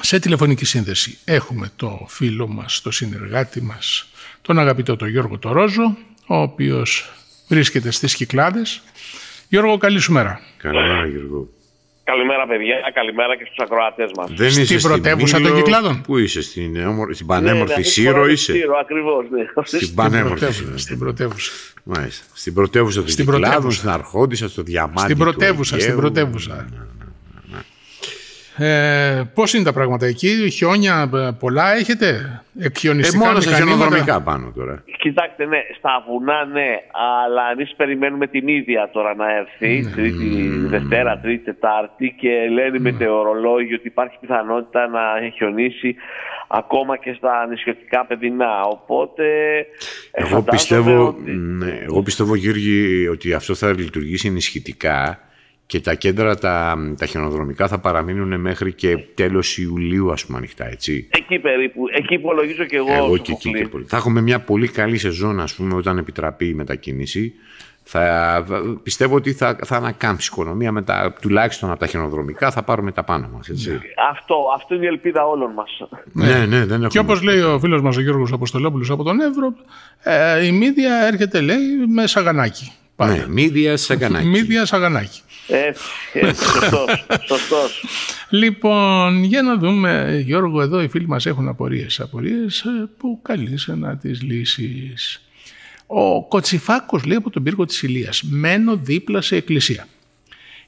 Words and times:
Σε 0.00 0.18
τηλεφωνική 0.18 0.64
σύνδεση 0.64 1.18
έχουμε 1.24 1.70
το 1.76 2.06
φίλο 2.08 2.48
μας, 2.48 2.80
το 2.82 2.90
συνεργάτη 2.90 3.62
μας, 3.62 4.08
τον 4.42 4.58
αγαπητό 4.58 4.96
τον 4.96 5.08
Γιώργο 5.08 5.38
Τορόζο, 5.38 5.96
ο 6.26 6.36
οποίος 6.36 7.12
βρίσκεται 7.48 7.90
στις 7.90 8.14
Κυκλάδες. 8.14 8.82
Γιώργο, 9.48 9.78
καλή 9.78 9.98
σου 9.98 10.12
μέρα. 10.12 10.40
Καλημέρα 10.56 11.06
Γιώργο. 11.06 11.48
Καλημέρα 12.04 12.46
παιδιά, 12.46 12.90
καλημέρα 12.94 13.36
και 13.36 13.44
στους 13.44 13.58
ακροατές 13.58 14.10
μας. 14.16 14.30
Δεν 14.32 14.46
είσαι 14.46 14.64
Στην 14.64 14.80
πρωτεύουσα 14.80 15.40
των 15.40 15.54
Κυκλάδων. 15.54 16.00
Πού 16.00 16.18
είσαι, 16.18 16.42
στην, 16.42 16.76
στην 17.10 17.26
πανέμορφη 17.26 17.78
ναι, 17.78 17.82
Σύρο 17.82 18.26
είσαι; 18.26 18.52
Σύρο, 18.52 18.74
ακριβώς, 18.80 19.24
ναι. 19.30 19.44
Στην 19.62 19.94
πανέμορφη 19.94 20.52
Σύρο. 20.52 20.78
Στην 20.78 20.98
πρωτεύουσα. 20.98 21.52
Μάλιστα. 21.82 22.24
Στην 22.32 22.54
πρωτεύουσα 22.54 23.02
των 23.02 23.14
Κυκλάδων, 23.14 23.72
στην 23.72 23.88
Αρχόντισσα, 23.88 24.48
στο 24.48 24.62
Διαμάντι 24.62 25.00
Στην 25.00 25.18
πρωτεύουσα, 25.18 25.80
στην 25.80 25.96
πρωτεύουσα. 25.96 26.68
Ε, 28.62 29.22
Πώς 29.34 29.54
είναι 29.54 29.64
τα 29.64 29.72
πράγματα 29.72 30.06
εκεί, 30.06 30.50
χιόνια 30.50 31.10
ε, 31.14 31.30
πολλά 31.38 31.74
έχετε, 31.74 32.40
εκχιονιστικά 32.58 33.24
ε, 33.24 33.28
μόνος 33.28 33.44
στα 33.44 33.56
χιονοδρομικά 33.56 34.20
πάνω 34.20 34.52
τώρα. 34.56 34.84
Κοιτάξτε, 34.98 35.44
ναι, 35.44 35.58
στα 35.78 36.04
βουνά 36.08 36.44
ναι, 36.44 36.70
αλλά 37.26 37.42
εμείς 37.52 37.74
περιμένουμε 37.76 38.26
την 38.26 38.48
ίδια 38.48 38.90
τώρα 38.92 39.14
να 39.14 39.26
έρθει, 39.36 39.86
mm. 39.86 39.92
τρίτη, 39.94 40.48
Δευτέρα, 40.66 41.18
Τρίτη, 41.18 41.44
Τετάρτη 41.44 42.14
και 42.20 42.48
λένε 42.50 42.78
mm. 42.78 42.80
μετεωρολόγοι 42.80 43.74
ότι 43.74 43.86
υπάρχει 43.86 44.16
πιθανότητα 44.20 44.88
να 44.88 45.00
χιονίσει 45.34 45.94
ακόμα 46.48 46.96
και 46.96 47.12
στα 47.12 47.46
νησιωτικά 47.48 48.06
παιδινά. 48.06 48.62
Οπότε. 48.62 49.24
Εγώ 50.12 50.42
πιστεύω, 50.42 51.06
ότι... 51.06 51.30
ναι, 51.30 51.78
εγώ 51.82 52.02
πιστεύω, 52.02 52.34
Γιώργη, 52.34 53.08
ότι 53.08 53.32
αυτό 53.32 53.54
θα 53.54 53.72
λειτουργήσει 53.72 54.28
ενισχυτικά 54.28 55.29
και 55.70 55.80
τα 55.80 55.94
κέντρα 55.94 56.36
τα, 56.36 56.76
τα 56.98 57.06
χιονοδρομικά 57.06 57.68
θα 57.68 57.78
παραμείνουν 57.78 58.40
μέχρι 58.40 58.72
και 58.72 58.96
τέλος 59.14 59.58
Ιουλίου 59.58 60.12
ας 60.12 60.26
πούμε 60.26 60.38
ανοιχτά, 60.38 60.70
έτσι. 60.70 61.08
Εκεί 61.10 61.38
περίπου, 61.38 61.84
εκεί 61.92 62.14
υπολογίζω 62.14 62.64
και 62.64 62.76
εγώ. 62.76 62.92
Εγώ 62.92 63.16
και 63.16 63.32
εκεί 63.32 63.52
και 63.52 63.68
πολύ. 63.68 63.84
Θα 63.88 63.96
έχουμε 63.96 64.20
μια 64.20 64.40
πολύ 64.40 64.68
καλή 64.68 64.98
σεζόν 64.98 65.40
ας 65.40 65.54
πούμε 65.54 65.74
όταν 65.74 65.98
επιτραπεί 65.98 66.46
η 66.46 66.54
μετακίνηση. 66.54 67.32
Θα, 67.82 68.44
πιστεύω 68.82 69.14
ότι 69.14 69.32
θα, 69.32 69.58
θα 69.64 69.76
ανακάμψει 69.76 70.28
η 70.32 70.34
οικονομία 70.34 70.72
μετά, 70.72 71.14
τουλάχιστον 71.20 71.70
από 71.70 71.78
τα 71.78 71.86
χιονοδρομικά 71.86 72.50
θα 72.50 72.62
πάρουμε 72.62 72.92
τα 72.92 73.04
πάνω 73.04 73.28
μας. 73.32 73.48
Έτσι. 73.48 73.80
Αυτό, 74.10 74.36
αυτό 74.56 74.74
είναι 74.74 74.84
η 74.84 74.88
ελπίδα 74.88 75.26
όλων 75.26 75.52
μας. 75.52 75.88
Ναι, 76.12 76.46
ναι, 76.46 76.58
δεν 76.58 76.72
έχουμε... 76.72 76.88
Και 76.88 76.98
όπως 76.98 77.22
λέει 77.22 77.40
ο 77.40 77.58
φίλος 77.58 77.82
μας 77.82 77.96
ο 77.96 78.00
Γιώργος 78.00 78.32
Αποστολόπουλος 78.32 78.90
από 78.90 79.02
τον 79.02 79.20
Εύρο, 79.20 79.54
ε, 80.02 80.46
η 80.46 80.52
μύδια 80.52 81.06
έρχεται 81.06 81.40
λέει 81.40 81.86
με 81.94 82.06
σαγανάκι. 82.06 82.72
Ναι, 82.96 83.24
μύδια 83.28 83.76
σαγανάκι. 83.76 84.26
μύδια 84.26 84.64
σαγανάκι. 84.64 85.20
Έτσι, 85.50 85.82
έτσι 86.12 86.44
σωστός, 86.44 87.06
σωστός. 87.28 87.84
Λοιπόν, 88.30 89.24
για 89.24 89.42
να 89.42 89.56
δούμε, 89.56 90.22
Γιώργο, 90.24 90.60
εδώ 90.60 90.82
οι 90.82 90.88
φίλοι 90.88 91.06
μας 91.06 91.26
έχουν 91.26 91.48
απορίες. 91.48 92.00
Απορίες 92.00 92.60
ε, 92.60 92.88
που 92.96 93.18
καλείσαι 93.22 93.74
να 93.74 93.96
τις 93.96 94.22
λύσεις. 94.22 95.22
Ο 95.86 96.26
Κοτσιφάκος 96.28 97.04
λέει 97.04 97.16
από 97.16 97.30
τον 97.30 97.42
πύργο 97.42 97.64
της 97.64 97.82
Ηλίας 97.82 98.22
«Μένω 98.22 98.76
δίπλα 98.76 99.20
σε 99.20 99.36
εκκλησία. 99.36 99.86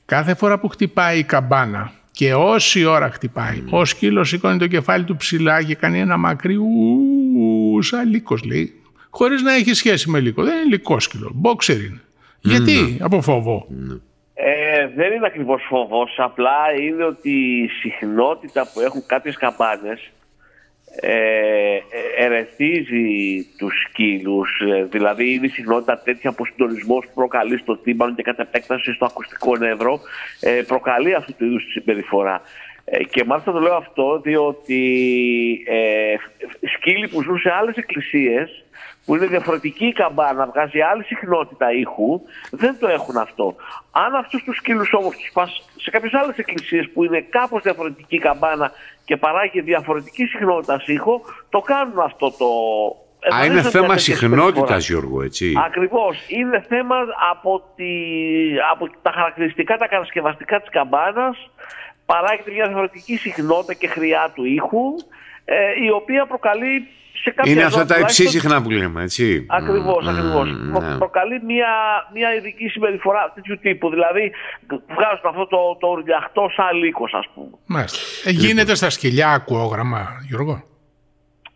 Κάθε 0.05 0.34
φορά 0.34 0.58
που 0.58 0.69
χτυπάει 0.69 1.19
η 1.19 1.22
καμπάνα 1.22 1.92
και 2.10 2.34
όση 2.34 2.84
ώρα 2.84 3.10
χτυπάει, 3.10 3.62
mm. 3.66 3.70
ο 3.70 3.84
σκύλος 3.84 4.28
σηκώνει 4.28 4.58
το 4.58 4.66
κεφάλι 4.66 5.05
του 5.05 5.16
ψηλά 5.16 5.62
και 5.62 5.75
κάνει 5.75 6.00
ένα 6.00 6.16
μακρύ 6.16 6.55
ου, 6.55 7.83
σαν 7.83 8.08
λύκος 8.08 8.44
λέει, 8.44 8.75
χωρίς 9.10 9.42
να 9.42 9.55
έχει 9.55 9.72
σχέση 9.72 10.10
με 10.10 10.20
λύκο. 10.20 10.42
Δεν 10.42 10.56
είναι 10.56 10.64
λυκός 10.64 11.05
σκύλος, 11.05 11.30
μπόξερ 11.34 11.80
είναι. 11.80 12.00
Γιατί, 12.41 12.97
από 13.00 13.22
φόβο; 13.22 13.66
Ε, 14.93 14.95
δεν 14.95 15.12
είναι 15.12 15.27
ακριβώς 15.27 15.62
φόβος, 15.69 16.15
απλά 16.17 16.73
είναι 16.81 17.05
ότι 17.05 17.31
η 17.31 17.69
συχνότητα 17.69 18.71
που 18.73 18.81
έχουν 18.81 19.07
κάποιες 19.07 19.37
καμπάνες 19.37 20.11
ε, 21.01 21.79
ερεθίζει 22.19 23.47
τους 23.59 23.75
σκύλους, 23.89 24.61
ε, 24.61 24.83
δηλαδή 24.83 25.33
είναι 25.33 25.47
η 25.47 25.51
συχνότητα 25.51 25.99
τέτοια 25.99 26.31
που 26.31 26.43
ο 26.43 26.45
συντονισμός 26.45 27.07
προκαλεί 27.15 27.59
στο 27.59 27.77
τύμπανο 27.77 28.15
και 28.15 28.22
κατ' 28.22 28.39
επέκταση 28.39 28.93
στο 28.93 29.05
ακουστικό 29.05 29.56
νεύρο 29.56 30.00
ε, 30.41 30.62
προκαλεί 30.66 31.15
αυτού 31.15 31.34
του 31.37 31.45
είδους 31.45 31.65
τη 31.65 31.71
συμπεριφορά. 31.71 32.43
Ε, 32.84 33.05
και 33.05 33.25
μάλιστα 33.25 33.53
το 33.53 33.61
λέω 33.61 33.75
αυτό 33.75 34.21
διότι 34.21 34.83
ε, 35.66 36.15
σκύλοι 36.77 37.09
που 37.09 37.22
ζουν 37.22 37.39
σε 37.39 37.50
άλλες 37.50 37.77
εκκλησίες 37.77 38.65
που 39.05 39.15
είναι 39.17 39.27
διαφορετική 39.27 39.87
η 39.87 39.93
καμπάνα, 39.93 40.47
βγάζει 40.47 40.81
άλλη 40.81 41.03
συχνότητα 41.05 41.73
ήχου, 41.73 42.21
δεν 42.51 42.77
το 42.81 42.89
έχουν 42.89 43.17
αυτό. 43.17 43.55
Αν 43.91 44.15
αυτούς 44.15 44.43
τους 44.43 44.57
σκύλους 44.57 44.93
όμως 44.93 45.17
τους 45.17 45.31
πας 45.33 45.69
σε 45.77 45.91
κάποιες 45.91 46.13
άλλες 46.15 46.37
εκκλησίες 46.37 46.91
που 46.93 47.05
είναι 47.05 47.21
κάπως 47.21 47.63
διαφορετική 47.63 48.15
η 48.15 48.19
καμπάνα 48.19 48.73
και 49.05 49.17
παράγει 49.17 49.61
διαφορετική 49.61 50.25
συχνότητα 50.25 50.83
ήχο, 50.87 51.21
το 51.49 51.61
κάνουν 51.61 51.99
αυτό 51.99 52.31
το. 52.31 52.47
Α, 53.35 53.45
είναι 53.45 53.63
θέμα 53.63 53.99
συχνότητας, 53.99 54.89
Γιώργο, 54.89 55.23
έτσι. 55.23 55.55
Ακριβώς. 55.67 56.25
Είναι 56.29 56.65
θέμα 56.69 56.97
από, 57.31 57.63
τη, 57.77 57.93
από 58.73 58.89
τα 59.03 59.11
χαρακτηριστικά, 59.11 59.77
τα 59.77 59.89
κατασκευαστικά 59.89 60.61
της 60.61 60.71
καμπάνας. 60.71 61.51
Παράγεται 62.07 62.51
μια 62.51 62.67
διαφορετική 62.67 63.17
συχνότητα 63.17 63.75
και 63.75 63.87
χρειά 63.87 64.33
του 64.34 64.45
ήχου, 64.45 64.95
ε, 65.45 65.84
η 65.84 65.91
οποία 65.91 66.27
προκαλεί 66.27 66.89
είναι 67.44 67.62
αυτά 67.62 67.84
τα 67.84 67.99
υψίσυχνα 67.99 68.62
που 68.62 68.71
λέμε, 68.71 69.03
έτσι. 69.03 69.47
Ακριβώς, 69.49 70.06
mm, 70.06 70.09
ακριβώς. 70.09 70.50
Ναι. 70.50 70.97
Προκαλεί 70.99 71.43
μια, 71.44 71.72
μια 72.15 72.34
ειδική 72.34 72.69
συμπεριφορά 72.69 73.33
τέτοιου 73.34 73.59
τύπου. 73.59 73.91
Δηλαδή, 73.91 74.33
βγάζουν 74.69 75.27
αυτό 75.28 75.47
το, 75.47 75.77
το 75.81 75.87
ουρλιαχτό 75.88 76.50
σαν 76.56 76.77
λύκος, 76.77 77.12
ας 77.15 77.27
πούμε. 77.34 77.49
Μάλιστα. 77.66 77.99
Ε, 78.28 78.31
γίνεται 78.31 78.75
στα 78.75 78.91
σκυλιά 78.91 79.28
ακουόγραμμα, 79.31 80.09
Γιώργο; 80.28 80.65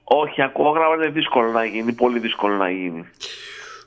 Όχι, 0.05 0.43
ακουόγραμμα 0.43 0.95
είναι 0.95 1.09
δύσκολο 1.09 1.51
να 1.51 1.65
γίνει. 1.65 1.93
Πολύ 1.93 2.19
δύσκολο 2.19 2.57
να 2.57 2.71
γίνει. 2.71 3.05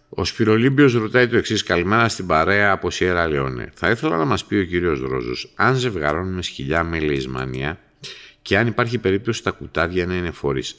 Ο 0.09 0.23
Σπυρολίμπιος 0.23 0.93
ρωτάει 0.93 1.27
το 1.27 1.37
εξής: 1.37 1.63
Καλημέρα 1.63 2.09
στην 2.09 2.27
παρέα 2.27 2.71
από 2.71 2.89
Σιέρα 2.89 3.27
Λεόνε. 3.27 3.69
Θα 3.73 3.89
ήθελα 3.89 4.17
να 4.17 4.25
μας 4.25 4.45
πει 4.45 4.55
ο 4.55 4.63
κύριος 4.63 4.99
Ρόζος, 4.99 5.53
αν 5.57 5.75
ζευγαρώνουμε 5.75 6.41
σκυλιά 6.41 6.83
με 6.83 6.99
λεισμανία, 6.99 7.77
και 8.49 8.57
αν 8.57 8.67
υπάρχει 8.67 8.99
περίπτωση 8.99 9.43
τα 9.43 9.51
κουτάδια 9.51 10.05
να 10.05 10.13
είναι 10.13 10.31
φορείς. 10.31 10.77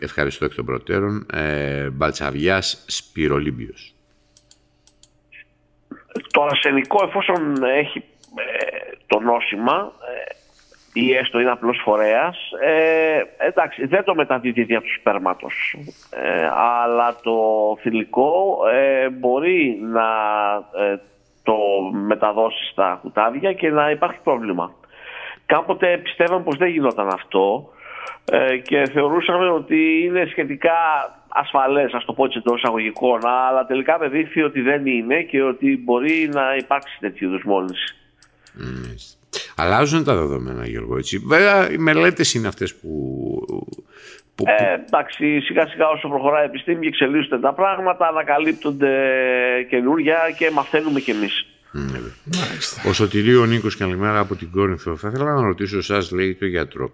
Ευχαριστώ 0.00 0.44
εκ 0.44 0.54
των 0.54 0.64
προτέρων. 0.64 1.26
Ε, 1.32 1.90
Μπαλτσαβιάς 1.90 2.84
Σπυρολίμπιος. 2.86 3.94
Το 6.30 6.42
αρσενικό 6.42 7.04
εφόσον 7.04 7.64
έχει 7.64 7.98
ε, 7.98 8.96
το 9.06 9.20
νόσημα 9.20 9.92
ε, 10.92 11.00
ή 11.00 11.14
έστω 11.14 11.40
είναι 11.40 11.50
απλός 11.50 11.80
φορέας, 11.84 12.36
ε, 12.62 13.22
εντάξει, 13.38 13.86
δεν 13.86 14.04
το 14.04 14.14
μεταδίδει 14.14 14.62
δια 14.62 14.80
τους 14.80 14.94
σπέρματος. 14.94 15.76
Ε, 16.10 16.48
αλλά 16.54 17.16
το 17.22 17.38
θηλυκό 17.80 18.58
ε, 18.72 19.08
μπορεί 19.08 19.78
να 19.82 20.08
το 21.42 21.56
μεταδώσει 21.92 22.70
στα 22.70 22.98
κουτάδια 23.02 23.52
και 23.52 23.70
να 23.70 23.90
υπάρχει 23.90 24.18
πρόβλημα. 24.22 24.74
Κάποτε 25.46 25.98
πιστεύαμε 26.02 26.42
πως 26.42 26.56
δεν 26.56 26.68
γινόταν 26.68 27.08
αυτό 27.08 27.70
ε, 28.24 28.56
και 28.56 28.88
θεωρούσαμε 28.92 29.48
ότι 29.48 30.02
είναι 30.04 30.26
σχετικά 30.30 30.72
ασφαλές, 31.28 31.92
ας 31.92 32.04
το 32.04 32.12
πω 32.12 32.24
έτσι 32.24 32.38
εντός 32.38 32.58
εισαγωγικών, 32.58 33.26
αλλά 33.26 33.66
τελικά 33.66 33.98
παιδίφθη 33.98 34.42
ότι 34.42 34.60
δεν 34.60 34.86
είναι 34.86 35.22
και 35.22 35.42
ότι 35.42 35.80
μπορεί 35.84 36.28
να 36.32 36.56
υπάρξει 36.56 36.96
τέτοιου 37.00 37.28
είδους 37.28 37.44
μόλυνση. 37.44 37.96
Αλλάζουν 39.56 40.04
τα 40.04 40.14
δεδομένα, 40.14 40.66
Γιώργο, 40.66 40.96
έτσι. 40.96 41.18
Βέβαια, 41.18 41.70
οι 41.70 41.76
μελέτες 41.76 42.34
είναι 42.34 42.48
αυτές 42.48 42.74
που... 42.74 42.88
που... 44.34 44.44
Ε, 44.46 44.72
εντάξει, 44.86 45.40
σιγά 45.40 45.66
σιγά 45.66 45.88
όσο 45.88 46.08
προχωράει 46.08 46.42
η 46.42 46.46
επιστήμη 46.46 46.80
και 46.80 46.86
εξελίσσονται 46.86 47.38
τα 47.38 47.52
πράγματα, 47.52 48.06
ανακαλύπτονται 48.06 48.92
καινούργια 49.68 50.18
και 50.38 50.50
μαθαίνουμε 50.50 51.00
κι 51.00 51.10
εμείς. 51.10 51.46
Ναι, 51.72 52.00
ο 52.86 52.92
Σωτηρίου 52.92 53.44
Νίκος 53.44 53.76
καλημέρα 53.76 54.18
από 54.18 54.36
την 54.36 54.50
Κόρινθο. 54.50 54.96
Θα 54.96 55.08
ήθελα 55.08 55.34
να 55.34 55.40
ρωτήσω 55.40 55.76
εσάς, 55.78 56.10
λέει 56.10 56.34
το 56.34 56.46
γιατρό, 56.46 56.92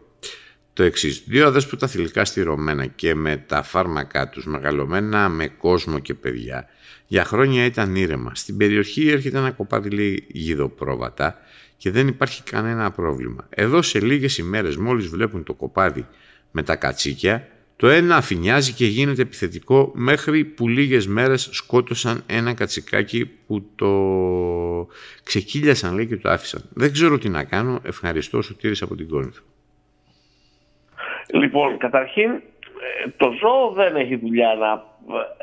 το 0.72 0.83
εξής. 0.83 1.22
Δύο 1.27 1.47
αδέσποτα 1.47 1.86
θηλυκά 1.86 2.24
στηρωμένα 2.24 2.86
και 2.86 3.15
με 3.15 3.36
τα 3.36 3.63
φάρμακά 3.63 4.28
τους 4.28 4.47
μεγαλωμένα 4.47 5.28
με 5.28 5.48
κόσμο 5.48 5.98
και 5.98 6.15
παιδιά. 6.15 6.66
Για 7.07 7.24
χρόνια 7.24 7.65
ήταν 7.65 7.95
ήρεμα. 7.95 8.34
Στην 8.34 8.57
περιοχή 8.57 9.09
έρχεται 9.09 9.39
ένα 9.39 9.51
κοπάδι 9.51 9.91
λέει 9.91 10.27
γιδοπρόβατα 10.28 11.39
και 11.77 11.91
δεν 11.91 12.09
υπάρχει 12.09 12.42
κανένα 12.42 12.91
πρόβλημα. 12.91 13.47
Εδώ 13.48 13.83
σε 13.83 14.01
λίγες 14.01 14.39
ημέρες 14.39 14.77
μόλις 14.77 15.07
βλέπουν 15.07 15.42
το 15.42 15.54
κοπάδι 15.54 16.07
με 16.51 16.63
τα 16.63 16.77
κατσίκια 16.77 17.48
το 17.82 17.88
ένα 17.88 18.16
αφηνιάζει 18.16 18.72
και 18.72 18.84
γίνεται 18.84 19.22
επιθετικό 19.22 19.90
μέχρι 19.94 20.44
που 20.44 20.68
λίγες 20.68 21.06
μέρες 21.06 21.48
σκότωσαν 21.52 22.24
ένα 22.28 22.54
κατσικάκι 22.54 23.30
που 23.46 23.66
το 23.76 23.92
ξεκύλιασαν 25.22 25.94
λέει 25.94 26.06
και 26.06 26.16
το 26.16 26.28
άφησαν. 26.30 26.62
Δεν 26.74 26.92
ξέρω 26.92 27.18
τι 27.18 27.28
να 27.28 27.44
κάνω. 27.44 27.80
Ευχαριστώ 27.86 28.42
Σωτήρης 28.42 28.82
από 28.82 28.94
την 28.94 29.08
Κόρινθο. 29.08 29.42
Λοιπόν, 31.32 31.78
καταρχήν 31.78 32.30
ε, 32.30 32.40
το 33.16 33.30
ζώο 33.40 33.72
δεν 33.72 33.96
έχει 33.96 34.16
δουλειά 34.16 34.54
να 34.54 34.84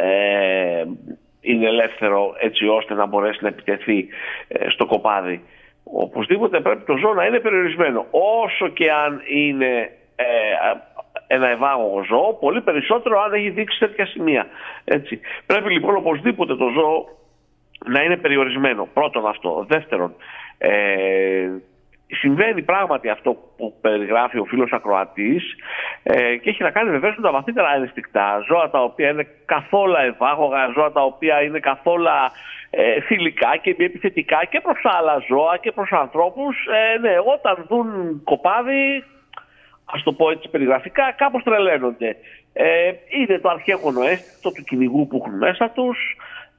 ε, 0.03 0.86
είναι 1.41 1.68
ελεύθερο 1.68 2.36
έτσι 2.39 2.65
ώστε 2.68 2.94
να 2.94 3.06
μπορέσει 3.06 3.39
να 3.41 3.47
επιτεθεί 3.47 4.07
ε, 4.47 4.69
στο 4.69 4.86
κοπάδι. 4.86 5.44
Οπωσδήποτε 5.83 6.59
πρέπει 6.59 6.83
το 6.86 6.97
ζώο 6.97 7.13
να 7.13 7.25
είναι 7.25 7.39
περιορισμένο. 7.39 8.06
Όσο 8.12 8.68
και 8.68 8.91
αν 8.91 9.21
είναι 9.27 9.91
ε, 10.15 10.25
ένα 11.31 11.48
ευάγωγο 11.48 12.04
ζώο, 12.04 12.34
πολύ 12.34 12.62
περισσότερο 12.62 13.22
αν 13.22 13.34
έχει 13.34 13.50
δείξει 13.50 13.80
τέτοια 13.80 14.06
σημεία. 14.06 14.48
Έτσι. 14.84 15.20
Πρέπει 15.46 15.72
λοιπόν 15.72 15.96
οπωσδήποτε 15.96 16.56
το 16.56 16.68
ζώο 16.68 17.06
να 17.86 18.04
είναι 18.04 18.18
περιορισμένο. 18.18 18.88
Πρώτον 18.94 19.28
αυτό. 19.28 19.66
Δεύτερον, 19.70 20.16
ε, 20.58 21.50
συμβαίνει 22.08 22.62
πράγματι 22.62 23.10
αυτό 23.10 23.36
που 23.58 23.74
περιγράφει 23.81 24.40
ο 24.40 24.46
φίλος 24.46 24.72
ακροατής 24.72 25.44
ε, 26.04 26.36
και 26.36 26.50
έχει 26.50 26.64
να 26.64 26.72
κάνει 26.72 26.90
βεβαίως 26.90 27.16
με 27.16 27.22
τα 27.22 27.32
βαθύτερα 27.32 27.75
ενστικτά 27.75 28.44
ζώα 28.48 28.70
τα 28.70 28.84
οποία 28.84 29.10
είναι 29.10 29.28
καθόλου 29.46 29.96
ευάγωγα, 30.08 30.72
ζώα 30.75 30.92
τα 30.92 31.02
οποία 31.02 31.42
είναι 31.42 31.60
καθόλου 31.60 32.08
ε, 32.70 33.02
φιλικά 33.02 33.58
και 33.62 33.75
επιθετικά 33.78 34.40
και 34.50 34.62
προς 34.62 34.82
άλλα 34.84 35.24
ζώα 35.28 35.58
και 35.58 35.72
προς 35.72 35.92
ανθρώπους. 35.92 36.56
Ε, 36.72 37.00
ναι, 37.00 37.16
όταν 37.36 37.66
δουν 37.70 38.22
κοπάδι, 38.24 39.04
ας 39.91 40.03
το 40.03 40.13
πω 40.13 40.31
έτσι 40.31 40.50
περιγραφικά, 40.50 41.12
κάπως 41.18 41.44
τρελαίνονται. 41.44 42.15
Ε, 42.53 42.91
είναι 43.09 43.39
το 43.39 43.50
αρχαίγωνο 43.50 44.01
αίσθητο 44.01 44.51
του 44.51 44.63
κυνηγού 44.63 45.07
που 45.07 45.18
έχουν 45.18 45.38
μέσα 45.38 45.69
τους, 45.69 45.97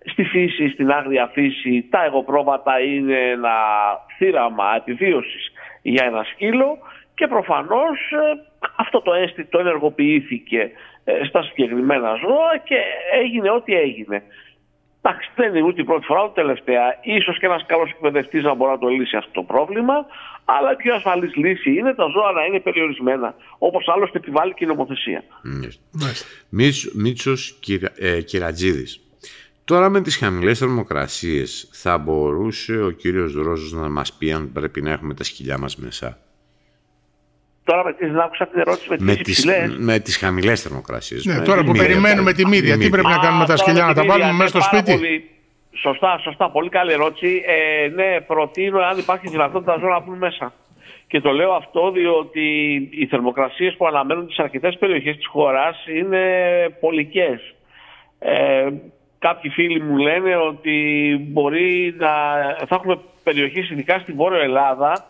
στη 0.04 0.24
φύση, 0.24 0.68
στην 0.68 0.90
άγρια 0.90 1.26
φύση, 1.26 1.86
τα 1.90 2.04
εγωπρόβατα 2.04 2.80
είναι 2.80 3.18
ένα 3.18 3.54
θύραμα 4.16 4.74
επιβίωσης 4.76 5.52
για 5.82 6.04
ένα 6.04 6.22
σκύλο 6.22 6.78
και 7.14 7.26
προφανώς 7.26 7.98
ε, 8.10 8.40
αυτό 8.76 9.00
το 9.00 9.12
αίσθητο 9.12 9.58
ενεργοποιήθηκε 9.58 10.70
ε, 11.04 11.24
στα 11.24 11.42
συγκεκριμένα 11.42 12.14
ζώα 12.14 12.56
και 12.64 12.76
έγινε 13.22 13.50
ό,τι 13.50 13.74
έγινε. 13.74 14.22
Εντάξει, 15.02 15.30
δεν 15.36 15.48
είναι 15.48 15.66
ούτε 15.66 15.80
η 15.80 15.84
πρώτη 15.84 16.04
φορά, 16.04 16.22
ούτε 16.24 16.40
τελευταία. 16.40 16.98
Ίσως 17.02 17.38
και 17.38 17.46
ένας 17.46 17.64
καλός 17.66 17.90
εκπαιδευτής 17.90 18.42
να 18.42 18.54
μπορεί 18.54 18.70
να 18.70 18.78
το 18.78 18.88
λύσει 18.88 19.16
αυτό 19.16 19.30
το 19.32 19.42
πρόβλημα, 19.42 19.94
αλλά 20.44 20.72
η 20.72 20.76
πιο 20.76 20.94
ασφαλής 20.94 21.34
λύση 21.36 21.70
είναι 21.74 21.94
τα 21.94 22.06
ζώα 22.06 22.32
να 22.32 22.44
είναι 22.44 22.60
περιορισμένα, 22.60 23.34
όπως 23.58 23.88
άλλωστε 23.88 24.18
επιβάλλει 24.18 24.54
και 24.54 24.64
η 24.64 24.66
νομοθεσία. 24.66 25.24
Μίτσος 26.92 27.58
ε, 27.98 28.20
Κυρατζίδης. 28.20 29.00
Τώρα 29.64 29.88
με 29.88 30.00
τις 30.00 30.16
χαμηλές 30.16 30.58
θερμοκρασίες 30.58 31.68
θα 31.72 31.98
μπορούσε 31.98 32.82
ο 32.82 32.90
κύριος 32.90 33.34
Ρόζος 33.34 33.72
να 33.72 33.88
μας 33.88 34.12
πει 34.12 34.32
αν 34.32 34.52
πρέπει 34.52 34.82
να 34.82 34.90
έχουμε 34.90 35.14
τα 35.14 35.24
σκυλιά 35.24 35.58
μας 35.58 35.76
μέσα; 35.76 36.18
Τώρα 37.70 37.84
με 37.84 37.92
τις, 37.92 38.14
άκουσα 38.14 38.46
την 38.46 38.60
ερώτηση 38.60 38.86
με, 38.90 38.96
με 39.00 39.14
τις, 39.14 39.20
υψηλές. 39.20 39.76
Με 39.78 39.98
τις 39.98 40.16
χαμηλές 40.16 40.62
θερμοκρασίες. 40.62 41.24
Ναι, 41.24 41.40
τώρα 41.40 41.64
που 41.64 41.72
περιμένουμε 41.72 42.32
τη 42.32 42.46
μύδια, 42.46 42.78
τι 42.78 42.88
πρέπει 42.88 43.06
να 43.06 43.18
κάνουμε 43.18 43.46
τα 43.46 43.56
σκυλιά, 43.56 43.84
να 43.84 43.94
τα 43.94 44.04
βάλουμε 44.04 44.32
μέσα 44.32 44.48
στο 44.48 44.60
σπίτι; 44.60 44.92
Πολύ, 44.92 45.30
σωστά, 45.72 46.18
σωστά, 46.18 46.50
πολύ 46.50 46.68
καλή 46.68 46.92
ερώτηση. 46.92 47.42
Ε, 47.46 47.88
ναι, 47.88 48.20
προτείνω 48.20 48.78
αν 48.78 48.98
υπάρχει 48.98 49.28
δυνατότητα 49.28 49.76
ζώα 49.80 49.90
να 49.90 50.00
μπουν 50.00 50.18
μέσα. 50.18 50.52
Και 51.06 51.20
το 51.20 51.30
λέω 51.30 51.52
αυτό 51.52 51.90
διότι 51.90 52.48
οι 52.90 53.06
θερμοκρασίες 53.06 53.74
που 53.76 53.86
αναμένουν 53.86 54.30
σε 54.30 54.42
αρκετές 54.42 54.76
περιοχές 54.78 55.16
της 55.16 55.26
χώρας 55.26 55.86
είναι 55.86 56.22
πολικές. 56.80 57.54
Ε, 58.18 58.68
Κάποιοι 59.18 59.50
φίλοι 59.50 59.82
μου 59.82 59.96
λένε 59.96 60.36
ότι 60.36 60.76
μπορεί 61.28 61.94
να 61.98 62.08
θα 62.66 62.74
έχουμε 62.74 62.98
περιοχές 63.22 63.70
ειδικά 63.70 63.98
στη 63.98 64.12
Βόρεια 64.12 64.42
Ελλάδα 64.42 65.06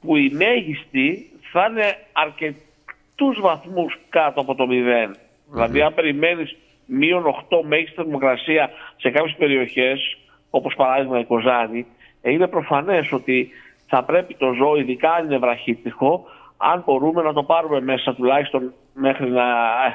που 0.00 0.16
η 0.16 0.30
μέγιστη 0.34 1.29
θα 1.52 1.66
είναι 1.70 1.96
αρκετούς 2.12 3.40
βαθμούς 3.40 3.98
κάτω 4.08 4.40
από 4.40 4.54
το 4.54 4.66
0. 4.68 5.14
Δηλαδή 5.50 5.82
αν 5.82 5.94
περιμένεις 5.94 6.56
μείον 6.86 7.22
8 7.50 7.64
μέγιστη 7.64 7.94
θερμοκρασίας 7.94 8.70
σε 8.96 9.10
κάποιες 9.10 9.34
περιοχές 9.38 10.18
όπως 10.50 10.74
παράδειγμα 10.74 11.18
η 11.18 11.24
Κοζάνη 11.24 11.86
είναι 12.22 12.46
προφανές 12.46 13.12
ότι 13.12 13.50
θα 13.86 14.04
πρέπει 14.04 14.34
το 14.34 14.52
ζώο 14.52 14.76
ειδικά 14.76 15.10
αν 15.10 15.24
είναι 15.24 15.38
βραχύτυχο 15.38 16.24
αν 16.56 16.82
μπορούμε 16.86 17.22
να 17.22 17.32
το 17.32 17.42
πάρουμε 17.42 17.80
μέσα 17.80 18.14
τουλάχιστον 18.14 18.72
μέχρι 18.94 19.30
να 19.30 19.44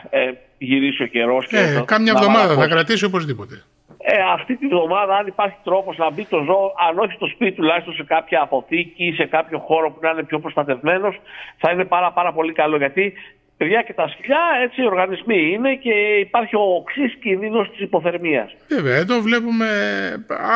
ε, 0.10 0.32
γυρίσει 0.58 1.04
ο 1.04 1.08
καιρός. 1.08 1.48
Ε, 1.52 1.84
κάμια 1.86 2.14
εβδομάδα 2.16 2.56
θα 2.56 2.68
κρατήσει 2.68 3.06
οπωσδήποτε. 3.06 3.64
Ε, 4.08 4.16
αυτή 4.34 4.56
τη 4.56 4.68
βδομάδα, 4.68 5.16
αν 5.16 5.28
υπάρχει 5.28 5.58
τρόπος 5.64 5.98
να 5.98 6.12
μπει 6.12 6.26
το 6.26 6.44
ζώο, 6.44 6.74
αν 6.88 7.00
όχι 7.00 7.14
στο 7.14 7.28
σπίτι, 7.28 7.52
τουλάχιστον 7.52 7.94
σε 7.94 8.04
κάποια 8.04 8.42
αποθήκη 8.42 9.06
ή 9.06 9.14
σε 9.14 9.26
κάποιο 9.26 9.60
χώρο 9.60 9.92
που 9.92 10.00
να 10.02 10.10
είναι 10.10 10.24
πιο 10.24 10.40
προστατευμένος, 10.40 11.16
θα 11.58 11.72
είναι 11.72 11.86
πάρα, 11.86 12.12
πάρα 12.12 12.34
πολύ 12.34 12.54
καλό. 12.54 12.78
Γιατί 12.78 13.14
παιδιά 13.58 13.82
και 13.82 13.94
τα 13.94 14.08
σκυλιά 14.08 14.44
έτσι 14.64 14.82
οι 14.82 14.86
οργανισμοί 14.86 15.52
είναι 15.52 15.76
και 15.76 15.94
υπάρχει 16.20 16.56
ο 16.56 16.76
οξύς 16.76 17.16
κίνδυνος 17.16 17.70
της 17.70 17.80
υποθερμίας. 17.80 18.56
Βέβαια, 18.68 18.96
εδώ 18.96 19.22
βλέπουμε 19.22 19.68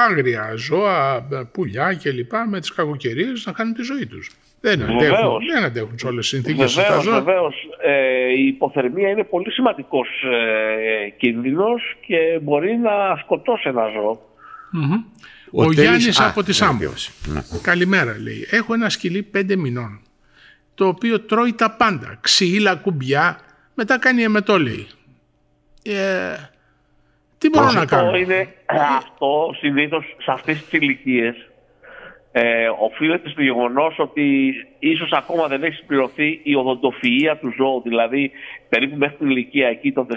άγρια 0.06 0.54
ζώα, 0.56 1.28
πουλιά 1.52 1.98
κλπ. 2.04 2.34
με 2.50 2.60
τις 2.60 2.74
κακοκαιρίες 2.74 3.46
να 3.46 3.54
χάνουν 3.54 3.74
τη 3.74 3.84
ζωή 3.84 4.06
τους. 4.06 4.38
Δεν 4.62 4.84
αντέχουν, 4.84 5.46
δεν 5.54 5.64
αντέχουν 5.64 5.98
σε 5.98 6.08
όλες 6.08 6.30
τις 6.30 6.40
συνθήκες 6.40 6.74
βεβαίως, 6.74 7.10
βεβαίως. 7.10 7.56
Ε, 7.82 8.32
η 8.38 8.48
υποθερμία 8.48 9.10
είναι 9.10 9.24
πολύ 9.24 9.52
σημαντικός 9.52 10.08
ε, 10.24 11.10
κίνδυνος 11.10 11.96
και 12.02 12.40
μπορεί 12.42 12.78
να 12.78 13.16
σκοτώσει 13.24 13.70
ένα 13.70 13.88
ζώο. 13.88 14.22
Ο, 15.52 15.64
Ο 15.64 15.72
Γιάννης 15.72 16.20
από 16.20 16.44
τη 16.44 16.54
Σάμπο. 16.54 16.94
Ναι. 17.34 17.42
Καλημέρα 17.62 18.16
λέει. 18.22 18.48
Έχω 18.50 18.74
ένα 18.74 18.90
σκυλί 18.90 19.24
πέντε 19.24 19.56
μηνών 19.56 20.02
το 20.76 20.88
οποίο 20.88 21.20
τρώει 21.20 21.54
τα 21.54 21.72
πάντα. 21.72 22.18
Ξύλα, 22.22 22.76
κουμπιά, 22.76 23.40
μετά 23.74 24.00
κάνει 24.00 24.24
εμετό 24.24 24.60
λέει. 24.60 24.88
Ε, 25.84 26.36
τι 27.38 27.50
μπορώ 27.50 27.72
να 27.72 27.86
κάνω; 27.86 28.18
Είναι, 28.18 28.54
αυτό 28.98 29.56
συνήθως 29.60 30.06
σε 30.18 30.32
αυτές 30.32 30.64
τις 30.64 30.80
ηλικίες 30.80 31.49
ε, 32.32 32.68
οφείλεται 32.80 33.30
στο 33.30 33.42
γεγονός 33.42 34.00
ότι 34.00 34.54
ίσως 34.80 35.12
ακόμα 35.12 35.48
δεν 35.48 35.64
έχει 35.64 35.76
συμπληρωθεί 35.76 36.40
η 36.44 36.56
οδοντοφυΐα 36.56 37.36
του 37.40 37.54
ζώου. 37.58 37.82
Δηλαδή, 37.82 38.32
περίπου 38.70 38.98
μέχρι 38.98 39.18
την 39.18 39.30
ηλικία 39.30 39.68
εκεί 39.68 39.92
των 39.92 40.08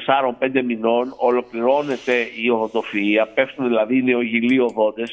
4-5 0.40 0.62
μηνών 0.64 1.14
ολοκληρώνεται 1.18 2.12
η 2.12 2.50
οδοντοφυΐα, 2.52 3.26
πέφτουν 3.34 3.66
δηλαδή 3.66 3.96
οι 3.96 4.02
νεογυλοί 4.02 4.60
οδόντε, 4.60 5.04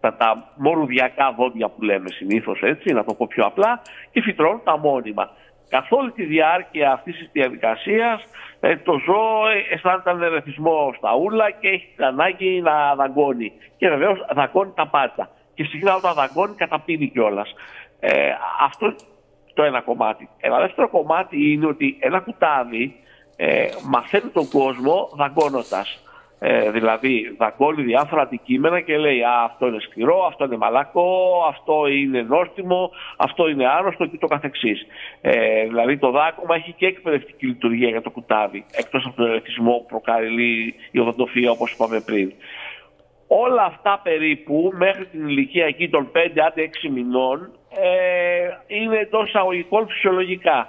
τα, 0.00 0.16
τα 0.16 0.52
μορουδιακά 0.56 1.34
δόντια 1.38 1.68
που 1.68 1.82
λέμε 1.82 2.08
συνήθως 2.08 2.60
έτσι, 2.62 2.92
να 2.92 3.04
το 3.04 3.14
πω 3.14 3.26
πιο 3.26 3.44
απλά, 3.44 3.82
και 4.12 4.22
φυτρώνουν 4.22 4.60
τα 4.64 4.78
μόνιμα. 4.78 5.30
Καθ' 5.68 5.92
όλη 5.92 6.10
τη 6.10 6.24
διάρκεια 6.24 6.92
αυτής 6.92 7.16
της 7.16 7.28
διαδικασίας, 7.32 8.22
ε, 8.60 8.76
το 8.76 8.98
ζώο 9.06 9.42
αισθάνεται 9.70 10.10
έναν 10.10 10.22
ερεθισμό 10.22 10.94
στα 10.96 11.16
ούλα 11.16 11.50
και 11.50 11.68
έχει 11.68 11.88
την 11.96 12.04
ανάγκη 12.04 12.60
να 12.60 12.94
δαγκώνει. 12.94 13.52
Και 13.76 13.88
βεβαίως 13.88 14.18
δαγκώνει 14.34 14.72
τα 14.74 14.86
πάντα 14.86 15.30
και 15.54 15.64
συχνά 15.64 15.94
όταν 15.94 16.14
δαγκώνει 16.14 16.54
καταπίνει 16.54 17.08
κιόλας. 17.08 17.54
Ε, 18.00 18.30
αυτό 18.60 18.94
το 19.54 19.62
ένα 19.62 19.80
κομμάτι. 19.80 20.28
Ένα 20.40 20.58
δεύτερο 20.58 20.88
κομμάτι 20.88 21.52
είναι 21.52 21.66
ότι 21.66 21.96
ένα 22.00 22.20
κουτάδι 22.20 22.96
ε, 23.36 23.66
μαθαίνει 23.84 24.30
τον 24.30 24.48
κόσμο 24.48 25.10
δαγκώνοντας. 25.14 25.98
Ε, 26.38 26.70
δηλαδή 26.70 27.34
δαγκώνει 27.38 27.82
διάφορα 27.82 28.22
αντικείμενα 28.22 28.80
και 28.80 28.96
λέει 28.96 29.22
Α, 29.22 29.44
αυτό 29.44 29.66
είναι 29.66 29.80
σκληρό, 29.80 30.26
αυτό 30.26 30.44
είναι 30.44 30.56
μαλακό, 30.56 31.44
αυτό 31.48 31.86
είναι 31.86 32.22
νόστιμο, 32.22 32.90
αυτό 33.16 33.48
είναι 33.48 33.68
άρρωστο 33.68 34.06
και 34.06 34.18
το 34.18 34.26
καθεξής. 34.26 34.86
Ε, 35.20 35.66
δηλαδή 35.66 35.98
το 35.98 36.10
δάκωμα 36.10 36.54
έχει 36.54 36.72
και 36.72 36.86
εκπαιδευτική 36.86 37.46
λειτουργία 37.46 37.88
για 37.88 38.02
το 38.02 38.10
κουτάδι, 38.10 38.64
εκτός 38.72 39.06
από 39.06 39.16
τον 39.16 39.26
ελευθερισμό 39.26 39.72
που 39.72 39.86
προκαλεί 39.86 40.74
η 40.90 40.98
οδοντοφία 40.98 41.50
όπως 41.50 41.72
είπαμε 41.72 42.00
πριν. 42.00 42.32
Όλα 43.26 43.62
αυτά 43.62 44.00
περίπου 44.02 44.72
μέχρι 44.74 45.06
την 45.06 45.28
ηλικία 45.28 45.66
εκεί 45.66 45.88
των 45.88 46.10
5 46.14 46.18
άντε 46.46 46.70
6 46.86 46.90
μηνών 46.90 47.50
ε, 47.70 48.48
είναι 48.66 48.98
εντός 48.98 49.28
εισαγωγικών 49.28 49.88
φυσιολογικά. 49.88 50.68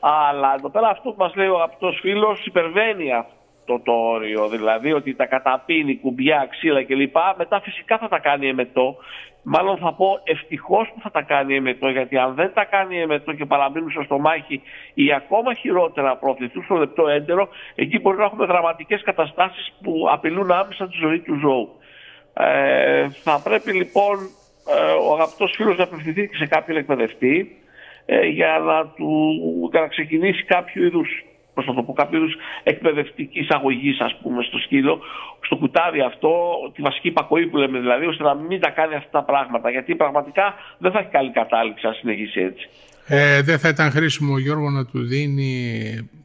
Αλλά 0.00 0.54
εδώ 0.58 0.70
πέρα 0.70 0.88
αυτό 0.88 1.10
που 1.10 1.16
μας 1.18 1.34
λέει 1.34 1.48
ο 1.48 1.56
αγαπητός 1.56 1.98
φίλος 2.00 2.46
υπερβαίνει 2.46 3.12
αυτό 3.12 3.80
το 3.84 3.92
όριο. 3.92 4.48
Δηλαδή 4.48 4.92
ότι 4.92 5.14
τα 5.14 5.26
καταπίνει, 5.26 5.96
κουμπιά, 5.96 6.46
ξύλα 6.50 6.84
κλπ. 6.84 7.16
Μετά 7.36 7.60
φυσικά 7.60 7.98
θα 7.98 8.08
τα 8.08 8.18
κάνει 8.18 8.48
εμετό. 8.48 8.96
Μάλλον 9.42 9.78
θα 9.78 9.92
πω 9.92 10.20
ευτυχώς 10.24 10.90
που 10.94 11.00
θα 11.00 11.10
τα 11.10 11.22
κάνει 11.22 11.56
εμετό, 11.56 11.88
γιατί 11.88 12.18
αν 12.18 12.34
δεν 12.34 12.52
τα 12.54 12.64
κάνει 12.64 13.00
εμετό 13.00 13.32
και 13.32 13.44
παραμείνουν 13.44 13.90
στο 13.90 14.02
στομάχι 14.02 14.62
ή 14.94 15.12
ακόμα 15.12 15.54
χειρότερα 15.54 16.16
προωθηθούν 16.16 16.64
στο 16.64 16.74
λεπτό 16.74 17.08
έντερο, 17.08 17.48
εκεί 17.74 17.98
μπορεί 17.98 18.16
να 18.16 18.24
έχουμε 18.24 18.46
δραματικές 18.46 19.02
καταστάσεις 19.02 19.72
που 19.82 20.06
απειλούν 20.10 20.50
άμεσα 20.50 20.88
τη 20.88 20.96
ζωή 21.00 21.20
του 21.20 21.38
ζώου. 21.38 21.68
Ε, 22.34 23.08
θα 23.22 23.40
πρέπει 23.44 23.72
λοιπόν 23.72 24.16
ε, 24.68 24.92
ο 25.08 25.14
αγαπητός 25.14 25.52
φίλος 25.56 25.76
να 25.76 25.84
απευθυνθεί 25.84 26.30
σε 26.32 26.46
κάποιον 26.46 26.76
εκπαιδευτή 26.76 27.56
ε, 28.06 28.26
για, 28.26 28.58
να 28.58 28.86
του, 28.86 29.08
για 29.70 29.80
να 29.80 29.88
ξεκινήσει 29.88 30.44
κάποιο 30.44 30.84
είδους 30.84 31.24
πώς 31.54 31.64
θα 31.64 31.74
το 31.74 31.82
πω, 31.82 31.92
κάποιο 31.92 32.18
είδους 32.18 32.36
εκπαιδευτική 32.62 33.38
εισαγωγή, 33.38 33.96
ας 33.98 34.18
πούμε, 34.22 34.42
στο 34.42 34.58
σκύλο, 34.58 35.00
στο 35.40 35.56
κουτάδι 35.56 36.00
αυτό, 36.00 36.30
τη 36.74 36.82
βασική 36.82 37.08
υπακοή 37.08 37.46
που 37.46 37.56
λέμε 37.56 37.78
δηλαδή, 37.78 38.06
ώστε 38.06 38.22
να 38.22 38.34
μην 38.34 38.60
τα 38.60 38.70
κάνει 38.70 38.94
αυτά 38.94 39.10
τα 39.10 39.24
πράγματα. 39.24 39.70
Γιατί 39.70 39.94
πραγματικά 39.94 40.54
δεν 40.78 40.92
θα 40.92 40.98
έχει 40.98 41.08
καλή 41.08 41.30
κατάληξη 41.30 41.86
αν 41.86 41.94
συνεχίσει 41.94 42.40
έτσι. 42.40 42.68
Ε, 43.06 43.42
δεν 43.42 43.58
θα 43.58 43.68
ήταν 43.68 43.90
χρήσιμο, 43.90 44.38
Γιώργο, 44.38 44.70
να 44.70 44.86
του 44.86 45.06
δίνει 45.06 45.52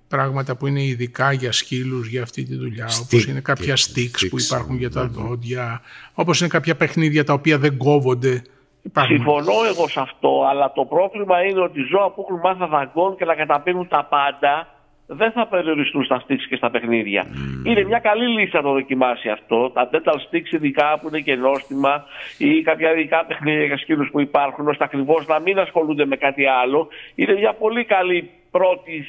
πράγματα 0.07 0.55
που 0.55 0.67
είναι 0.67 0.83
ειδικά 0.83 1.31
για 1.31 1.51
σκύλους 1.51 2.07
για 2.07 2.21
αυτή 2.21 2.43
τη 2.43 2.55
δουλειά, 2.55 2.87
Stick. 2.87 3.01
όπως 3.01 3.25
είναι 3.25 3.39
κάποια 3.39 3.75
sticks, 3.75 4.27
που 4.29 4.39
υπάρχουν 4.39 4.77
για 4.77 4.89
τα 4.89 5.07
δόντια, 5.07 5.81
όπως 6.13 6.39
είναι 6.39 6.49
κάποια 6.49 6.75
παιχνίδια 6.75 7.23
τα 7.23 7.33
οποία 7.33 7.57
δεν 7.57 7.77
κόβονται. 7.77 8.41
Συμφωνώ 9.07 9.53
εγώ 9.73 9.87
σε 9.87 9.99
αυτό, 9.99 10.45
αλλά 10.49 10.71
το 10.71 10.85
πρόβλημα 10.85 11.43
είναι 11.43 11.61
ότι 11.61 11.81
ζώα 11.81 12.11
που 12.11 12.25
έχουν 12.27 12.39
μάθει 12.43 12.59
να 12.59 12.67
δαγκώνουν 12.67 13.17
και 13.17 13.25
να 13.25 13.35
καταπίνουν 13.35 13.87
τα 13.87 14.05
πάντα 14.05 14.67
δεν 15.07 15.31
θα 15.31 15.47
περιοριστούν 15.47 16.03
στα 16.03 16.23
sticks 16.27 16.45
και 16.49 16.55
στα 16.55 16.69
παιχνίδια. 16.69 17.25
Είναι 17.63 17.83
μια 17.83 17.99
καλή 17.99 18.27
λύση 18.27 18.55
να 18.55 18.61
το 18.61 18.71
δοκιμάσει 18.71 19.29
αυτό. 19.29 19.69
Τα 19.69 19.89
dental 19.91 20.13
sticks 20.13 20.51
ειδικά 20.51 20.99
που 20.99 21.07
είναι 21.07 21.19
και 21.19 21.35
νόστιμα 21.35 22.05
ή 22.37 22.61
κάποια 22.61 22.91
ειδικά 22.91 23.25
παιχνίδια 23.25 23.65
για 23.65 23.77
σκύλους 23.77 24.09
που 24.11 24.19
υπάρχουν 24.19 24.67
ώστε 24.67 24.83
ακριβώς 24.83 25.27
να 25.27 25.39
μην 25.39 25.59
ασχολούνται 25.59 26.05
με 26.05 26.15
κάτι 26.15 26.45
άλλο. 26.45 26.87
Είναι 27.15 27.33
μια 27.33 27.53
πολύ 27.53 27.85
καλή 27.85 28.29
πρώτης 28.51 29.07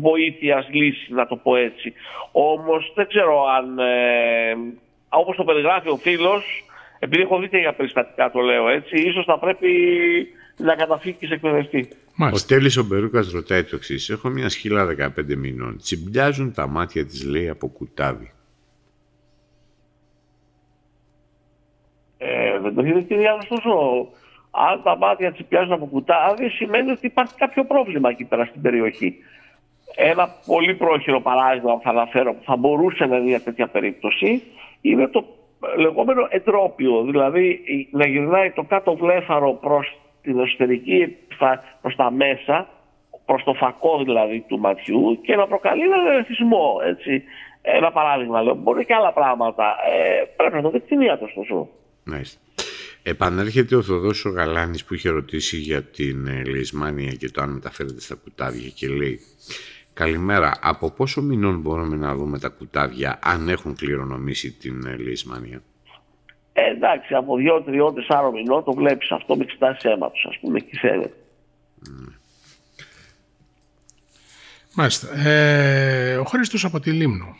βοήθειας 0.00 0.68
λύση 0.70 1.12
να 1.12 1.26
το 1.26 1.36
πω 1.36 1.56
έτσι. 1.56 1.92
Όμως 2.32 2.92
δεν 2.94 3.06
ξέρω 3.06 3.44
αν 3.56 3.78
ε, 3.78 4.56
όπως 5.08 5.36
το 5.36 5.44
περιγράφει 5.44 5.88
ο 5.88 5.96
φίλος 5.96 6.64
επειδή 6.98 7.22
έχω 7.22 7.38
δει 7.38 7.48
και 7.48 7.56
για 7.56 7.72
περιστατικά 7.72 8.30
το 8.30 8.40
λέω 8.40 8.68
έτσι, 8.68 8.96
ίσως 8.96 9.24
θα 9.24 9.38
πρέπει 9.38 9.68
να 10.56 10.74
καταφύγει 10.74 11.16
και 11.18 11.26
σε 11.26 11.40
εκπαιδευτεί. 12.12 12.54
Ο 12.54 12.56
Τέλης 12.56 12.76
ο 12.76 12.84
Μπερούκας 12.84 13.30
ρωτάει 13.30 13.64
το 13.64 13.76
εξής. 13.76 14.10
Έχω 14.10 14.28
μια 14.28 14.48
σκύλα 14.48 14.86
15 14.86 15.36
μηνών. 15.36 15.76
Τσιμπιάζουν 15.76 16.52
τα 16.52 16.66
μάτια 16.66 17.06
της 17.06 17.24
λέει 17.24 17.48
από 17.48 17.68
κουτάβι. 17.68 18.32
Ε, 22.18 22.58
δεν 22.58 22.74
το 22.74 22.82
είδε 22.82 23.00
κυρία 23.00 23.34
ωστόσο. 23.34 23.70
Αν 24.50 24.82
τα 24.82 24.96
μάτια 24.96 25.32
τσιμπιάζουν 25.32 25.72
από 25.72 25.86
κουτάβι 25.86 26.48
σημαίνει 26.48 26.90
ότι 26.90 27.06
υπάρχει 27.06 27.34
κάποιο 27.34 27.64
πρόβλημα 27.64 28.10
εκεί 28.10 28.24
πέρα 28.24 28.44
στην 28.44 28.62
περιοχή. 28.62 29.14
Ένα 29.96 30.28
πολύ 30.46 30.74
πρόχειρο 30.74 31.20
παράδειγμα 31.20 31.76
που 31.76 31.80
θα 31.82 31.90
αναφέρω 31.90 32.34
που 32.34 32.42
θα 32.44 32.56
μπορούσε 32.56 33.04
να 33.04 33.16
είναι 33.16 33.24
μια 33.24 33.40
τέτοια 33.40 33.66
περίπτωση 33.66 34.42
είναι 34.80 35.08
το 35.08 35.24
λεγόμενο 35.76 36.26
εντρόπιο, 36.30 37.02
δηλαδή 37.02 37.60
να 37.90 38.06
γυρνάει 38.06 38.50
το 38.50 38.62
κάτω 38.62 38.96
βλέφαρο 38.96 39.52
προς 39.52 40.01
την 40.22 40.38
εσωτερική 40.38 41.16
προς 41.80 41.96
τα 41.96 42.10
μέσα, 42.10 42.68
προς 43.24 43.42
το 43.44 43.54
φακό 43.54 44.02
δηλαδή 44.04 44.44
του 44.48 44.58
ματιού 44.58 45.20
και 45.22 45.36
να 45.36 45.46
προκαλεί 45.46 45.82
ένα 45.82 45.96
ερεθισμό, 46.12 46.76
έτσι. 46.84 47.22
Ένα 47.62 47.92
παράδειγμα 47.92 48.42
λέω, 48.42 48.54
μπορεί 48.54 48.84
και 48.84 48.94
άλλα 48.94 49.12
πράγματα. 49.12 49.64
Ε, 49.64 50.24
πρέπει 50.36 50.54
να 50.54 50.62
το 50.62 50.70
δεις 50.70 50.84
την 50.84 50.98
το 50.98 51.24
ωστόσο. 51.24 51.68
Μάλιστα. 52.04 52.40
Επανέρχεται 53.02 53.76
ο 53.76 53.82
Θοδός 53.82 54.24
ο 54.24 54.30
Γαλάνης 54.30 54.84
που 54.84 54.94
είχε 54.94 55.08
ρωτήσει 55.08 55.56
για 55.56 55.82
την 55.82 56.26
ε, 56.26 56.42
Λισμάνια 56.44 57.12
και 57.12 57.30
το 57.30 57.42
αν 57.42 57.50
μεταφέρεται 57.50 58.00
στα 58.00 58.14
κουτάβια 58.14 58.68
και 58.68 58.88
λέει 58.88 59.20
Καλημέρα. 59.94 60.58
Από 60.60 60.90
πόσο 60.90 61.22
μηνών 61.22 61.60
μπορούμε 61.60 61.96
να 61.96 62.14
δούμε 62.14 62.38
τα 62.38 62.48
κουτάβια 62.48 63.18
αν 63.22 63.48
έχουν 63.48 63.76
κληρονομήσει 63.76 64.52
την 64.52 64.86
ε, 64.86 64.96
Λισμάνια. 64.96 65.62
Ε, 66.52 66.70
εντάξει, 66.70 67.14
από 67.14 67.36
δύο, 67.36 67.62
τριών, 67.62 67.94
τεσσάρων 67.94 68.32
μηνών 68.32 68.64
το 68.64 68.72
βλέπεις 68.72 69.10
αυτό 69.10 69.36
με 69.36 69.42
εξετάσεις 69.42 69.84
αίματος, 69.84 70.26
ας 70.28 70.38
πούμε, 70.40 70.58
εκεί 70.58 70.76
θέλετε. 70.76 71.12
Mm. 71.86 72.12
Μάλιστα. 74.74 75.28
Ε, 75.28 76.16
ο 76.16 76.24
Χρήστος 76.24 76.64
από 76.64 76.80
τη 76.80 76.90
Λίμνο. 76.90 77.36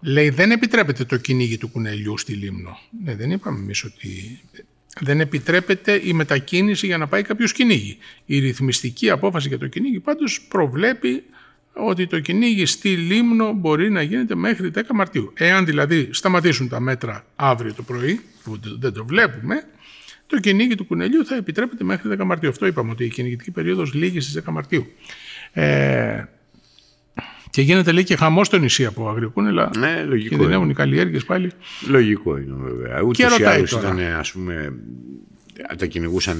Λέει 0.00 0.30
δεν 0.30 0.50
επιτρέπεται 0.50 1.04
το 1.04 1.16
κυνήγι 1.16 1.58
του 1.58 1.68
κουνελιού 1.68 2.18
στη 2.18 2.32
Λίμνο. 2.32 2.78
Ναι, 3.04 3.14
δεν 3.14 3.30
είπαμε 3.30 3.58
εμείς 3.58 3.84
ότι 3.84 4.40
δεν 5.00 5.20
επιτρέπεται 5.20 6.00
η 6.04 6.12
μετακίνηση 6.12 6.86
για 6.86 6.98
να 6.98 7.06
πάει 7.06 7.22
κάποιος 7.22 7.52
κυνήγι. 7.52 7.98
Η 8.26 8.38
ρυθμιστική 8.38 9.10
απόφαση 9.10 9.48
για 9.48 9.58
το 9.58 9.66
κυνήγι 9.66 10.00
πάντως 10.00 10.46
προβλέπει 10.48 11.24
ότι 11.72 12.06
το 12.06 12.20
κυνήγι 12.20 12.66
στη 12.66 12.96
Λίμνο 12.96 13.52
μπορεί 13.52 13.90
να 13.90 14.02
γίνεται 14.02 14.34
μέχρι 14.34 14.70
10 14.74 14.80
Μαρτίου. 14.94 15.32
Εάν 15.36 15.64
δηλαδή 15.66 16.08
σταματήσουν 16.12 16.68
τα 16.68 16.80
μέτρα 16.80 17.24
αύριο 17.36 17.74
το 17.74 17.82
πρωί, 17.82 18.20
που 18.44 18.58
δεν 18.78 18.92
το 18.92 19.04
βλέπουμε, 19.04 19.64
το 20.26 20.40
κυνήγι 20.40 20.74
του 20.74 20.84
κουνελιού 20.84 21.26
θα 21.26 21.36
επιτρέπεται 21.36 21.84
μέχρι 21.84 22.16
10 22.18 22.24
Μαρτίου. 22.24 22.48
Αυτό 22.48 22.66
είπαμε 22.66 22.90
ότι 22.90 23.04
η 23.04 23.08
κυνηγητική 23.08 23.50
περίοδος 23.50 23.92
λήγει 23.94 24.20
στις 24.20 24.42
10 24.46 24.52
Μαρτίου. 24.52 24.86
Ε, 25.52 26.24
και 27.50 27.62
γίνεται 27.62 27.92
λέει 27.92 28.04
και 28.04 28.16
χαμός 28.16 28.46
στο 28.46 28.58
νησί 28.58 28.86
από 28.86 29.08
αγρικούνελα. 29.08 29.70
Ναι, 29.78 30.02
λογικό. 30.02 30.36
Κινδυνεύουν 30.36 30.70
οι 30.70 30.74
καλλιέργειες 30.74 31.24
πάλι. 31.24 31.50
Λογικό 31.88 32.36
είναι 32.36 32.54
βέβαια. 32.58 33.00
Ούτε 33.00 33.22
ή 33.22 33.44
άλλως 33.44 33.72
ήταν, 33.72 33.98
ας 33.98 34.32
πούμε, 34.32 34.74
τα 35.78 35.86
κυνηγούσαν 35.86 36.38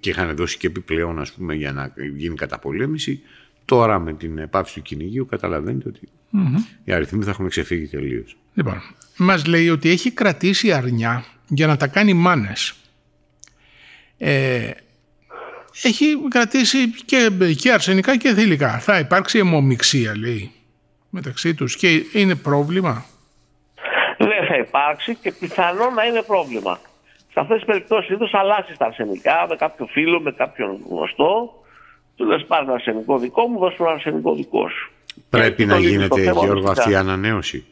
και 0.00 0.10
είχαν 0.10 0.36
δώσει 0.36 0.58
και 0.58 0.66
επιπλέον 0.66 1.18
ας 1.18 1.32
πούμε, 1.32 1.54
για 1.54 1.72
να 1.72 1.92
γίνει 2.16 2.34
καταπολέμηση. 2.34 3.22
Τώρα 3.64 3.98
με 3.98 4.12
την 4.12 4.38
επάυση 4.38 4.74
του 4.74 4.82
κυνηγίου 4.82 5.26
καταλαβαίνετε 5.26 5.88
ότι 5.88 6.08
mm-hmm. 6.34 6.80
οι 6.84 6.92
αριθμοί 6.92 7.24
θα 7.24 7.30
έχουν 7.30 7.48
ξεφύγει 7.48 7.86
τελείως. 7.86 8.36
Λοιπόν, 8.54 8.82
μας 9.16 9.46
λέει 9.46 9.68
ότι 9.68 9.90
έχει 9.90 10.10
κρατήσει 10.10 10.72
αρνιά 10.72 11.24
για 11.48 11.66
να 11.66 11.76
τα 11.76 11.86
κάνει 11.86 12.14
μάνες. 12.14 12.74
Ε, 14.18 14.70
έχει 15.82 16.06
κρατήσει 16.28 16.90
και, 16.90 17.30
και 17.56 17.72
αρσενικά 17.72 18.16
και 18.16 18.34
θηλυκά. 18.34 18.78
Θα 18.78 18.98
υπάρξει 18.98 19.38
αιμομιξία, 19.38 20.18
λέει, 20.18 20.52
μεταξύ 21.10 21.54
τους 21.54 21.76
και 21.76 21.88
είναι 22.12 22.34
πρόβλημα; 22.34 23.04
Δεν 24.18 24.46
θα 24.48 24.56
υπάρξει 24.56 25.14
και 25.14 25.32
πιθανό 25.32 25.90
να 25.90 26.04
είναι 26.04 26.22
πρόβλημα. 26.22 26.80
Σε 27.32 27.40
αυτές 27.40 27.56
τις 27.56 27.66
περιπτώσεις 27.66 28.10
είδος 28.10 28.34
αλλάζει 28.34 28.74
τα 28.78 28.86
αρσενικά 28.86 29.46
με 29.48 29.56
κάποιο 29.56 29.86
φίλο, 29.86 30.20
με 30.20 30.32
κάποιον 30.32 30.80
γνωστό. 30.88 31.61
Του 32.22 32.28
λες 32.28 32.44
πάρει 32.46 32.64
ένα 32.64 32.74
αρσενικό 32.74 33.18
δικό 33.18 33.46
μου, 33.46 33.58
δώσου 33.58 33.82
ένα 33.82 33.92
αρσενικό 33.92 34.34
δικό 34.34 34.68
σου. 34.68 34.90
Πρέπει 35.30 35.64
να 35.64 35.78
γίνεται, 35.78 36.20
Γιώργο, 36.22 36.70
αυτή 36.70 36.90
η 36.90 36.94
ανανέωση. 36.94 37.64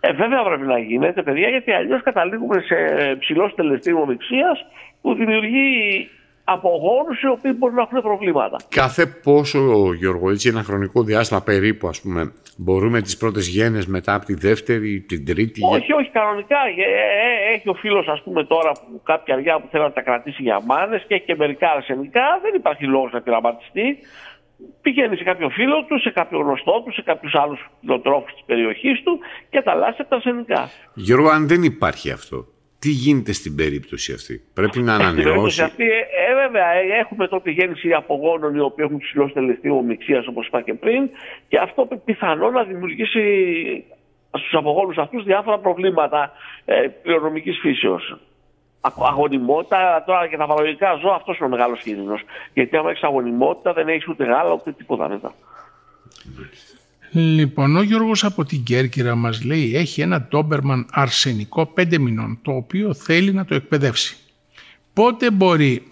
Ε, 0.00 0.12
βέβαια 0.12 0.42
πρέπει 0.44 0.66
να 0.66 0.78
γίνεται, 0.78 1.22
παιδιά, 1.22 1.48
γιατί 1.48 1.70
αλλιώς 1.72 2.02
καταλήγουμε 2.02 2.60
σε 2.60 2.76
ψηλό 3.18 3.48
στελεστή 3.48 3.92
ομιξία 3.92 4.58
που 5.00 5.14
δημιουργεί 5.14 5.70
απογόνους 6.48 7.22
οι 7.22 7.28
οποίοι 7.28 7.52
μπορεί 7.58 7.74
να 7.74 7.82
έχουν 7.82 8.02
προβλήματα. 8.02 8.56
Κάθε 8.68 9.06
πόσο, 9.06 9.58
Γιώργο, 9.92 10.30
έτσι 10.30 10.48
ένα 10.48 10.62
χρονικό 10.62 11.02
διάστημα 11.02 11.42
περίπου, 11.42 11.88
ας 11.88 12.00
πούμε, 12.00 12.32
μπορούμε 12.56 13.00
τις 13.00 13.16
πρώτες 13.16 13.46
γένες 13.48 13.86
μετά 13.86 14.14
από 14.14 14.24
τη 14.24 14.34
δεύτερη, 14.34 15.00
την 15.00 15.26
τρίτη... 15.26 15.60
Όχι, 15.64 15.92
όχι, 15.92 16.10
κανονικά. 16.10 16.56
Ε, 16.76 16.82
ε, 16.82 17.50
ε, 17.50 17.54
έχει 17.54 17.68
ο 17.68 17.74
φίλος, 17.74 18.06
ας 18.08 18.22
πούμε, 18.22 18.44
τώρα 18.44 18.72
που 18.72 19.00
κάποια 19.02 19.34
αργιά 19.34 19.60
που 19.60 19.68
θέλει 19.70 19.82
να 19.82 19.92
τα 19.92 20.02
κρατήσει 20.02 20.42
για 20.42 20.60
μάνες 20.60 21.04
και 21.06 21.14
έχει 21.14 21.24
και 21.24 21.34
μερικά 21.36 21.70
αρσενικά, 21.70 22.26
δεν 22.42 22.54
υπάρχει 22.54 22.84
λόγος 22.84 23.12
να 23.12 23.20
πειραματιστεί. 23.20 23.98
Πηγαίνει 24.82 25.16
σε 25.16 25.24
κάποιο 25.24 25.48
φίλο 25.48 25.84
του, 25.84 26.00
σε 26.00 26.10
κάποιο 26.10 26.38
γνωστό 26.38 26.82
του, 26.84 26.92
σε 26.92 27.02
κάποιους 27.02 27.34
άλλους 27.34 27.70
κτηνοτρόφου 27.78 28.32
της 28.34 28.42
περιοχής 28.46 29.02
του 29.02 29.18
και 29.50 29.62
τα 29.62 29.70
αλλάζει 29.70 29.96
τα 29.96 30.16
αρσενικά. 30.16 30.68
Γιώργο, 30.94 31.28
αν 31.28 31.48
δεν 31.48 31.62
υπάρχει 31.62 32.10
αυτό, 32.10 32.46
τι 32.78 32.90
γίνεται 32.90 33.32
στην 33.32 33.56
περίπτωση 33.56 34.12
αυτή; 34.12 34.44
Πρέπει 34.54 34.78
να 34.82 34.94
ανανεώσει. 34.94 35.20
Στην 35.20 35.24
περίπτωση 35.24 35.62
αυτή, 35.62 35.84
ε, 35.84 36.34
βέβαια, 36.34 36.68
ε, 36.70 36.98
έχουμε 37.00 37.28
τότε 37.28 37.50
γέννηση 37.50 37.92
απογόνων 37.92 38.54
οι 38.54 38.60
οποίοι 38.60 38.84
έχουν 38.88 38.98
ψηλό 38.98 39.30
τελεστή 39.30 39.68
ομιξίας, 39.70 40.26
όπως 40.26 40.46
είπα 40.46 40.60
και 40.62 40.74
πριν, 40.74 41.10
και 41.48 41.58
αυτό 41.58 41.88
πιθανό 42.04 42.50
να 42.50 42.64
δημιουργήσει 42.64 43.22
στους 44.38 44.54
απογόνους 44.54 44.96
αυτούς 44.96 45.24
διάφορα 45.24 45.58
προβλήματα 45.58 46.32
ε, 46.64 46.86
πληρονομική 47.02 47.52
φύσεως. 47.52 48.18
Αγωνιμότητα, 48.80 50.04
τώρα 50.06 50.28
και 50.28 50.36
τα 50.36 50.46
παραγωγικά 50.46 50.94
ζώα, 50.94 51.14
αυτός 51.14 51.36
είναι 51.36 51.46
ο 51.46 51.50
μεγάλος 51.50 51.80
κίνδυνος. 51.80 52.22
Γιατί 52.52 52.76
άμα 52.76 52.90
έχεις 52.90 53.02
αγωνιμότητα, 53.02 53.72
δεν 53.72 53.88
έχεις 53.88 54.08
ούτε 54.08 54.24
γάλα 54.24 54.52
ούτε 54.52 54.72
τίποτα 54.72 55.08
μετά. 55.08 55.34
Λοιπόν, 57.18 57.76
ο 57.76 57.82
Γιώργος 57.82 58.24
από 58.24 58.44
την 58.44 58.62
Κέρκυρα 58.62 59.14
μας 59.14 59.44
λέει 59.44 59.76
έχει 59.76 60.00
ένα 60.00 60.20
ντόμπερμαν 60.20 60.86
αρσενικό 60.90 61.72
5 61.76 61.98
μηνών 61.98 62.38
το 62.42 62.52
οποίο 62.52 62.94
θέλει 62.94 63.32
να 63.32 63.44
το 63.44 63.54
εκπαιδεύσει. 63.54 64.16
Πότε 64.92 65.30
μπορεί, 65.30 65.82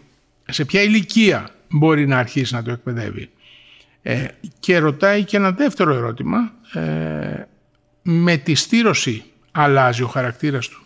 σε 0.44 0.64
ποια 0.64 0.82
ηλικία 0.82 1.48
μπορεί 1.70 2.06
να 2.06 2.18
αρχίσει 2.18 2.54
να 2.54 2.62
το 2.62 2.70
εκπαιδεύει; 2.70 3.30
Ε, 4.02 4.26
και 4.60 4.78
ρωτάει 4.78 5.24
και 5.24 5.36
ένα 5.36 5.50
δεύτερο 5.50 5.94
ερώτημα. 5.94 6.52
Ε, 6.74 7.46
με 8.02 8.36
τη 8.36 8.54
στήρωση 8.54 9.24
αλλάζει 9.52 10.02
ο 10.02 10.06
χαρακτήρας 10.06 10.68
του; 10.68 10.82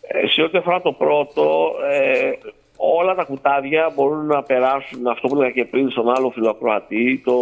Ε, 0.00 0.26
σε 0.26 0.42
ό,τι 0.42 0.58
αφορά 0.58 0.80
το 0.80 0.92
πρώτο, 0.92 1.72
ε, 1.92 2.30
όλα 2.76 3.14
τα 3.14 3.24
κουτάδια 3.24 3.92
μπορούν 3.94 4.26
να 4.26 4.42
περάσουν 4.42 5.06
αυτό 5.06 5.28
που 5.28 5.34
έλεγα 5.34 5.50
και 5.50 5.64
πριν 5.64 5.90
στον 5.90 6.10
άλλο 6.10 6.30
φιλοκροατή, 6.30 7.22
το 7.24 7.34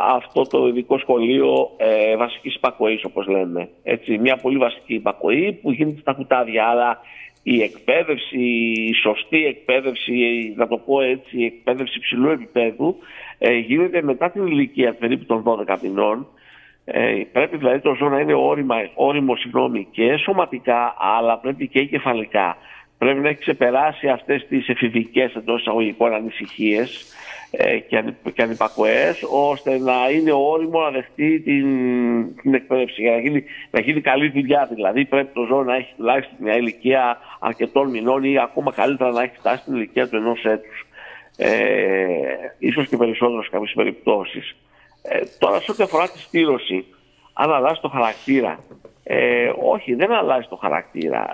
αυτό 0.00 0.42
το 0.42 0.66
ειδικό 0.66 0.98
σχολείο 0.98 1.70
ε, 1.76 2.16
βασικής 2.16 2.54
υπακοής 2.54 3.04
όπως 3.04 3.26
λένε. 3.26 3.68
Έτσι, 3.82 4.18
μια 4.18 4.36
πολύ 4.36 4.58
βασική 4.58 4.94
υπακοή 4.94 5.52
που 5.62 5.72
γίνεται 5.72 6.00
στα 6.00 6.12
κουτάδια. 6.12 6.66
Αλλά 6.66 7.00
η 7.42 7.62
εκπαίδευση, 7.62 8.38
η 8.38 8.94
σωστή 9.02 9.46
εκπαίδευση, 9.46 10.14
να 10.56 10.68
το 10.68 10.76
πω 10.78 11.00
έτσι, 11.00 11.38
η 11.38 11.44
εκπαίδευση 11.44 12.00
ψηλού 12.00 12.28
επίπεδου 12.28 12.96
ε, 13.38 13.56
γίνεται 13.56 14.02
μετά 14.02 14.30
την 14.30 14.46
ηλικία 14.46 14.94
περίπου 14.94 15.24
των 15.24 15.64
12 15.68 15.76
μηνών. 15.82 16.26
Ε, 16.84 17.22
πρέπει 17.32 17.56
δηλαδή 17.56 17.80
το 17.80 17.94
ζώο 17.94 18.08
να 18.08 18.20
είναι 18.20 18.34
όριμο, 18.34 18.74
όριμο 18.94 19.36
συγγνώμη, 19.36 19.86
και 19.90 20.16
σωματικά 20.16 20.94
αλλά 20.98 21.38
πρέπει 21.38 21.68
και 21.68 21.84
κεφαλικά. 21.84 22.56
Πρέπει 22.98 23.20
να 23.20 23.28
έχει 23.28 23.38
ξεπεράσει 23.38 24.08
αυτές 24.08 24.46
τις 24.48 24.68
εφηβικές 24.68 25.34
εντός 25.34 25.60
εισαγωγικών 25.60 26.14
ανησυχίες 26.14 27.14
ε, 27.50 27.78
και, 27.78 28.04
και 28.34 28.42
ανυπακοές 28.42 29.22
ώστε 29.30 29.78
να 29.78 30.10
είναι 30.10 30.32
όριμο 30.32 30.80
να 30.80 30.90
δεχτεί 30.90 31.40
την, 31.40 31.66
την 32.36 32.54
εκπαίδευση. 32.54 33.02
Για 33.02 33.10
να 33.10 33.18
γίνει, 33.20 33.44
να 33.70 33.80
γίνει 33.80 34.00
καλή 34.00 34.30
δουλειά 34.30 34.68
δηλαδή 34.74 35.04
πρέπει 35.04 35.30
το 35.34 35.44
ζώο 35.44 35.64
να 35.64 35.74
έχει 35.74 35.92
τουλάχιστον 35.96 36.36
μια 36.40 36.56
ηλικία 36.56 37.18
αρκετών 37.40 37.90
μηνών 37.90 38.24
ή 38.24 38.38
ακόμα 38.38 38.72
καλύτερα 38.72 39.10
να 39.10 39.22
έχει 39.22 39.36
φτάσει 39.38 39.62
στην 39.62 39.74
ηλικία 39.74 40.08
του 40.08 40.16
ενός 40.16 40.44
έτους. 40.44 40.86
Ε, 41.36 41.48
ίσως 42.58 42.88
και 42.88 42.96
περισσότερο 42.96 43.42
σε 43.42 43.50
κάποιες 43.50 43.72
περιπτώσεις. 43.74 44.56
Ε, 45.02 45.20
τώρα 45.38 45.60
σε 45.60 45.70
ό,τι 45.70 45.82
αφορά 45.82 46.08
τη 46.08 46.18
στήρωση 46.18 46.84
αν 47.32 47.52
αλλάζει 47.52 47.80
το 47.80 47.88
χαρακτήρα 47.88 48.58
ε, 49.08 49.52
όχι, 49.58 49.94
δεν 49.94 50.12
αλλάζει 50.12 50.46
το 50.48 50.56
χαρακτήρα. 50.56 51.26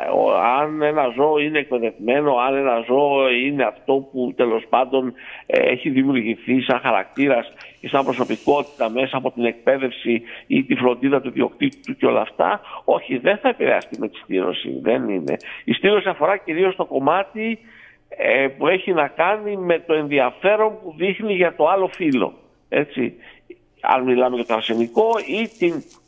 Αν 0.59 0.83
ένα 0.83 1.13
ζώο 1.17 1.39
είναι 1.39 1.59
εκπαιδευμένο, 1.59 2.37
αν 2.37 2.57
ένα 2.57 2.85
ζώο 2.87 3.31
είναι 3.31 3.65
αυτό 3.65 4.09
που 4.13 4.33
τέλος 4.37 4.67
πάντων 4.69 5.13
ε, 5.47 5.59
έχει 5.59 5.91
δημιουργηθεί 5.91 6.61
σαν 6.61 6.79
χαρακτήρας 6.79 7.53
και 7.81 7.89
σαν 7.89 8.05
προσωπικότητα 8.05 8.91
μέσα 8.91 9.17
από 9.17 9.31
την 9.31 9.45
εκπαίδευση 9.45 10.23
ή 10.47 10.65
τη 10.65 10.75
φροντίδα 10.75 11.21
του 11.21 11.31
διοκτήτη 11.31 11.81
του 11.81 11.97
και 11.97 12.07
όλα 12.07 12.21
αυτά, 12.21 12.61
όχι, 12.85 13.19
δεν 13.19 13.39
θα 13.39 13.49
επηρεαστεί 13.49 13.99
με 13.99 14.09
τη 14.09 14.17
στήρωση. 14.17 14.79
Δεν 14.83 15.09
είναι. 15.09 15.37
Η 15.65 15.73
στήρωση 15.73 16.09
αφορά 16.09 16.37
κυρίως 16.37 16.77
το 16.77 16.85
κομμάτι 16.85 17.59
ε, 18.09 18.49
που 18.59 18.67
έχει 18.67 18.93
να 18.93 19.09
κάνει 19.09 19.57
με 19.57 19.79
το 19.79 19.95
ενδιαφέρον 19.95 20.79
που 20.83 20.95
δείχνει 20.97 21.35
για 21.35 21.55
το 21.55 21.69
άλλο 21.69 21.87
φύλλο. 21.87 22.33
Έτσι. 22.69 23.15
Αν 23.81 24.03
μιλάμε 24.03 24.37
για 24.37 24.45
το 24.45 24.55
αρσενικό 24.55 25.11
ή 25.27 25.49
την 25.59 25.75
ε, 25.75 26.02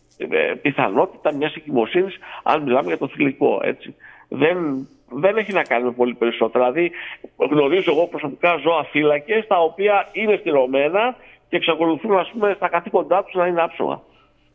πιθανότητα 0.62 1.35
μιας 1.35 1.54
εγκυμοσύνης, 1.54 2.18
αν 2.42 2.62
μιλάμε 2.62 2.87
για 2.87 2.99
το 2.99 3.09
θηλυκό. 3.09 3.61
Έτσι. 3.62 3.94
Δεν, 4.28 4.88
δεν 5.09 5.37
έχει 5.37 5.52
να 5.52 5.62
κάνει 5.62 5.85
με 5.85 5.92
πολύ 5.92 6.14
περισσότερο. 6.14 6.64
Δηλαδή, 6.64 6.90
γνωρίζω 7.37 7.90
εγώ 7.90 8.06
προσωπικά 8.06 8.56
ζώα 8.56 8.85
φύλακε 8.85 9.44
τα 9.49 9.56
οποία 9.59 10.09
είναι 10.12 10.37
στηρωμένα 10.40 11.16
και 11.49 11.56
εξακολουθούν 11.56 12.18
ας 12.18 12.30
πούμε, 12.33 12.52
στα 12.56 12.68
καθήκοντά 12.68 13.25
τους 13.25 13.35
να 13.35 13.47
είναι 13.47 13.62
άψογα. 13.62 14.00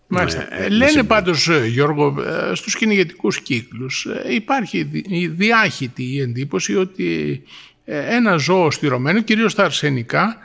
Μάλιστα. 0.07 0.47
Ναι, 0.49 0.65
ε, 0.65 0.69
Λένε 0.69 1.03
πάντως 1.03 1.47
ε, 1.47 1.65
Γιώργο 1.67 2.15
στους 2.53 2.75
κυνηγετικούς 2.75 3.41
κύκλους 3.41 4.07
υπάρχει 4.29 5.03
η 5.07 5.27
διάχυτη 5.27 6.03
η 6.03 6.21
εντύπωση 6.21 6.75
ότι 6.75 7.41
ένα 7.85 8.35
ζώο 8.35 8.71
στηρωμένο, 8.71 9.21
κυρίως 9.21 9.55
τα 9.55 9.63
αρσενικά, 9.63 10.37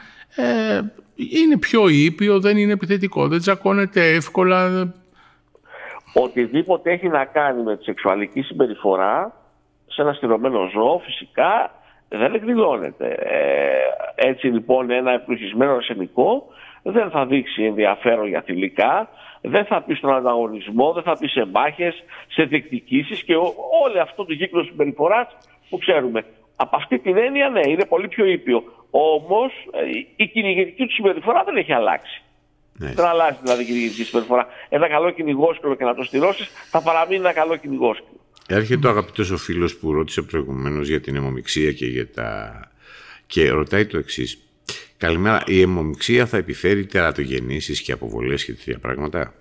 είναι 1.17 1.59
πιο 1.59 1.89
ήπιο, 1.89 2.41
δεν 2.41 2.57
είναι 2.57 2.73
επιθετικό, 2.73 3.29
δεν 3.29 3.39
τσακώνεται 3.39 4.15
εύκολα, 4.15 4.93
Οτιδήποτε 6.15 6.93
έχει 6.93 7.09
να 7.09 7.25
κάνει 7.25 7.63
με 7.63 7.77
τη 7.77 7.85
σεξουαλική 7.85 8.43
συμπεριφορά 8.43 9.33
σε 9.87 10.03
ένα 10.03 10.13
στηρωμένο 10.13 10.69
ζώο 10.73 10.99
φυσικά 10.99 11.71
δεν 12.09 12.35
εκδηλώνεται. 12.35 13.07
Ε, 13.19 14.29
έτσι 14.29 14.47
λοιπόν 14.47 14.91
ένα 14.91 15.13
επλουχισμένο 15.13 15.73
αρσενικό 15.73 16.47
δεν 16.83 17.11
θα 17.11 17.27
δείξει 17.27 17.65
ενδιαφέρον 17.65 18.29
για 18.29 18.43
θηλυκά, 18.43 19.09
δεν 19.41 19.65
θα 19.65 19.83
πει 19.83 19.95
στον 19.95 20.15
ανταγωνισμό, 20.15 20.93
δεν 20.93 21.03
θα 21.03 21.19
πει 21.19 21.27
σε 21.27 21.45
μάχες, 21.45 22.05
σε 22.29 22.43
διεκδικήσεις 22.43 23.23
και 23.23 23.35
όλο 23.35 24.01
αυτό 24.03 24.25
το 24.25 24.35
κύκλο 24.35 24.63
συμπεριφοράς 24.63 25.37
που 25.69 25.79
ξέρουμε. 25.79 26.25
Από 26.57 26.77
αυτή 26.77 26.99
την 26.99 27.17
έννοια 27.17 27.49
ναι, 27.49 27.61
είναι 27.69 27.85
πολύ 27.85 28.09
πιο 28.09 28.25
ήπιο. 28.25 28.63
Όμως 28.91 29.53
ε, 29.73 29.81
η 30.17 30.27
κυνηγετική 30.27 30.87
του 30.87 30.93
συμπεριφορά 30.93 31.45
δεν 31.45 31.57
έχει 31.57 31.73
αλλάξει. 31.73 32.24
Ναι. 32.79 32.93
Δεν 32.93 33.05
αλλάζει 33.05 33.39
δηλαδή 33.43 33.63
η 33.63 33.67
κυνηγητική 33.67 34.05
συμπεριφορά. 34.05 34.47
Ένα 34.69 34.89
καλό 34.89 35.11
κυνηγόσκυλο 35.11 35.75
και 35.75 35.85
να 35.85 35.95
το 35.95 36.03
στηρώσει 36.03 36.49
θα 36.71 36.83
παραμείνει 36.83 37.21
ένα 37.21 37.33
καλό 37.33 37.57
κυνηγόσκυλο. 37.57 38.21
Έρχεται 38.49 38.87
ο 38.87 38.91
αγαπητός 38.91 39.31
ο 39.31 39.37
φίλος 39.37 39.77
που 39.77 39.93
ρώτησε 39.93 40.23
προηγουμένως 40.23 40.89
για 40.89 41.01
την 41.01 41.17
αιμομηξία 41.17 41.73
και 41.73 41.87
για 41.87 42.11
τα. 42.11 42.61
και 43.27 43.51
ρωτάει 43.51 43.87
το 43.87 43.99
εξής. 43.99 44.39
Καλημέρα. 44.97 45.43
Η 45.47 45.61
αιμομηξία 45.61 46.27
θα 46.27 46.37
επιφέρει 46.37 46.87
τερατογεννήσεις 46.87 47.83
και 47.83 47.93
αποβολές 47.93 48.45
και 48.45 48.53
τέτοια 48.53 48.79
πράγματα; 48.79 49.35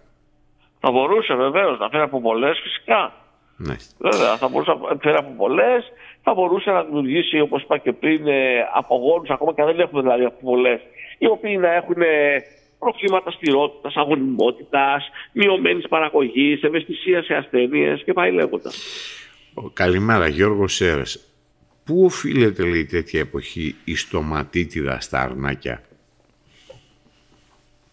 Θα 0.80 0.92
μπορούσε 0.92 1.34
βεβαίως 1.34 1.80
να 1.80 1.90
φέρει 1.90 2.04
αποβολές 2.04 2.60
φυσικά. 2.64 3.14
Ναι. 3.58 3.76
Βέβαια, 3.98 4.38
θα 4.38 4.48
μπορούσε 4.48 4.72
να 4.72 4.98
φέρει 5.02 5.18
αποβολές, 5.18 5.92
θα 6.24 6.34
μπορούσε 6.34 6.72
να 6.72 6.84
δημιουργήσει, 6.84 7.40
όπως 7.40 7.62
είπα 7.62 7.78
και 7.78 7.94
πριν, 7.94 8.28
ε, 8.28 8.68
απογόνους, 8.74 9.30
ακόμα 9.30 9.54
και 9.54 9.62
αν 9.62 9.68
δεν 9.68 9.80
έχουμε 9.80 10.02
δηλαδή 10.02 10.26
αποβολές, 10.26 10.82
οι 11.18 11.28
οποίοι 11.28 11.58
να 11.60 11.74
έχουν 11.74 12.02
προβλήματα 12.84 13.32
στηρότητα, 13.32 14.02
αγωνιμότητας, 14.02 15.10
μειωμένης 15.32 15.88
παραγωγής, 15.88 16.64
ευαισθησίας 16.64 17.26
σε 17.26 17.34
ασθένειες 17.34 18.04
και 18.04 18.14
πάει 18.14 18.32
λέγοντας. 18.32 18.76
Καλημέρα, 19.74 20.28
Γιώργος 20.28 20.74
Σέρε. 20.74 21.02
Πού 21.86 22.04
οφείλεται, 22.06 22.64
λέει, 22.64 22.86
τέτοια 22.86 23.20
εποχή 23.20 23.76
η 23.86 23.96
στοματίτιδα 23.96 25.00
στα 25.00 25.22
αρνάκια; 25.22 25.82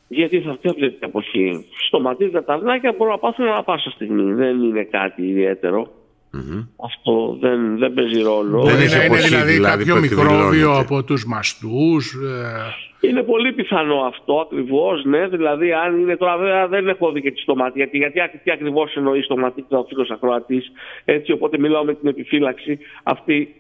Γιατί 0.08 0.40
σε 0.42 0.50
αυτή 0.50 0.74
την 0.74 0.94
εποχή 1.00 1.66
στοματίτιδα 1.86 2.44
τα 2.44 2.52
αρνάκια 2.52 2.94
μπορούν 2.96 3.12
να 3.12 3.18
πάθουν 3.18 3.46
ένα 3.46 3.62
πάσα 3.62 3.90
στιγμή. 3.90 4.32
Δεν 4.32 4.62
είναι 4.62 4.84
κάτι 4.84 5.22
ιδιαίτερο. 5.22 5.99
Mm-hmm. 6.32 6.66
Αυτό 6.84 7.36
δεν, 7.40 7.78
δεν 7.78 7.94
παίζει 7.94 8.22
ρόλο. 8.22 8.62
Δεν 8.62 8.74
είναι, 8.74 9.04
είναι 9.04 9.18
δηλαδή, 9.18 9.52
δηλαδή 9.52 9.84
κάποιο 9.84 10.00
μικρόβιο 10.00 10.78
από 10.78 11.02
τους 11.04 11.24
μαστούς. 11.26 12.12
Ε... 12.12 13.08
Είναι 13.08 13.22
πολύ 13.22 13.52
πιθανό 13.52 14.00
αυτό 14.00 14.34
ακριβώς, 14.40 15.04
ναι. 15.04 15.28
Δηλαδή, 15.28 15.72
αν 15.72 15.98
είναι 15.98 16.16
τώρα, 16.16 16.36
βέβαια 16.36 16.68
δεν 16.68 16.88
έχω 16.88 17.12
δει 17.12 17.20
και 17.20 17.30
τη 17.30 17.40
στοματί, 17.40 17.78
γιατί, 17.78 17.96
γιατί 17.98 18.40
τι 18.44 18.50
ακριβώς 18.50 18.94
εννοεί 18.96 19.22
στοματί 19.22 19.64
ο 19.68 19.84
φίλος 19.88 20.10
ακροατής. 20.10 20.72
Έτσι, 21.04 21.32
οπότε 21.32 21.58
μιλάω 21.58 21.84
με 21.84 21.94
την 21.94 22.08
επιφύλαξη 22.08 22.78
αυτή 23.02 23.54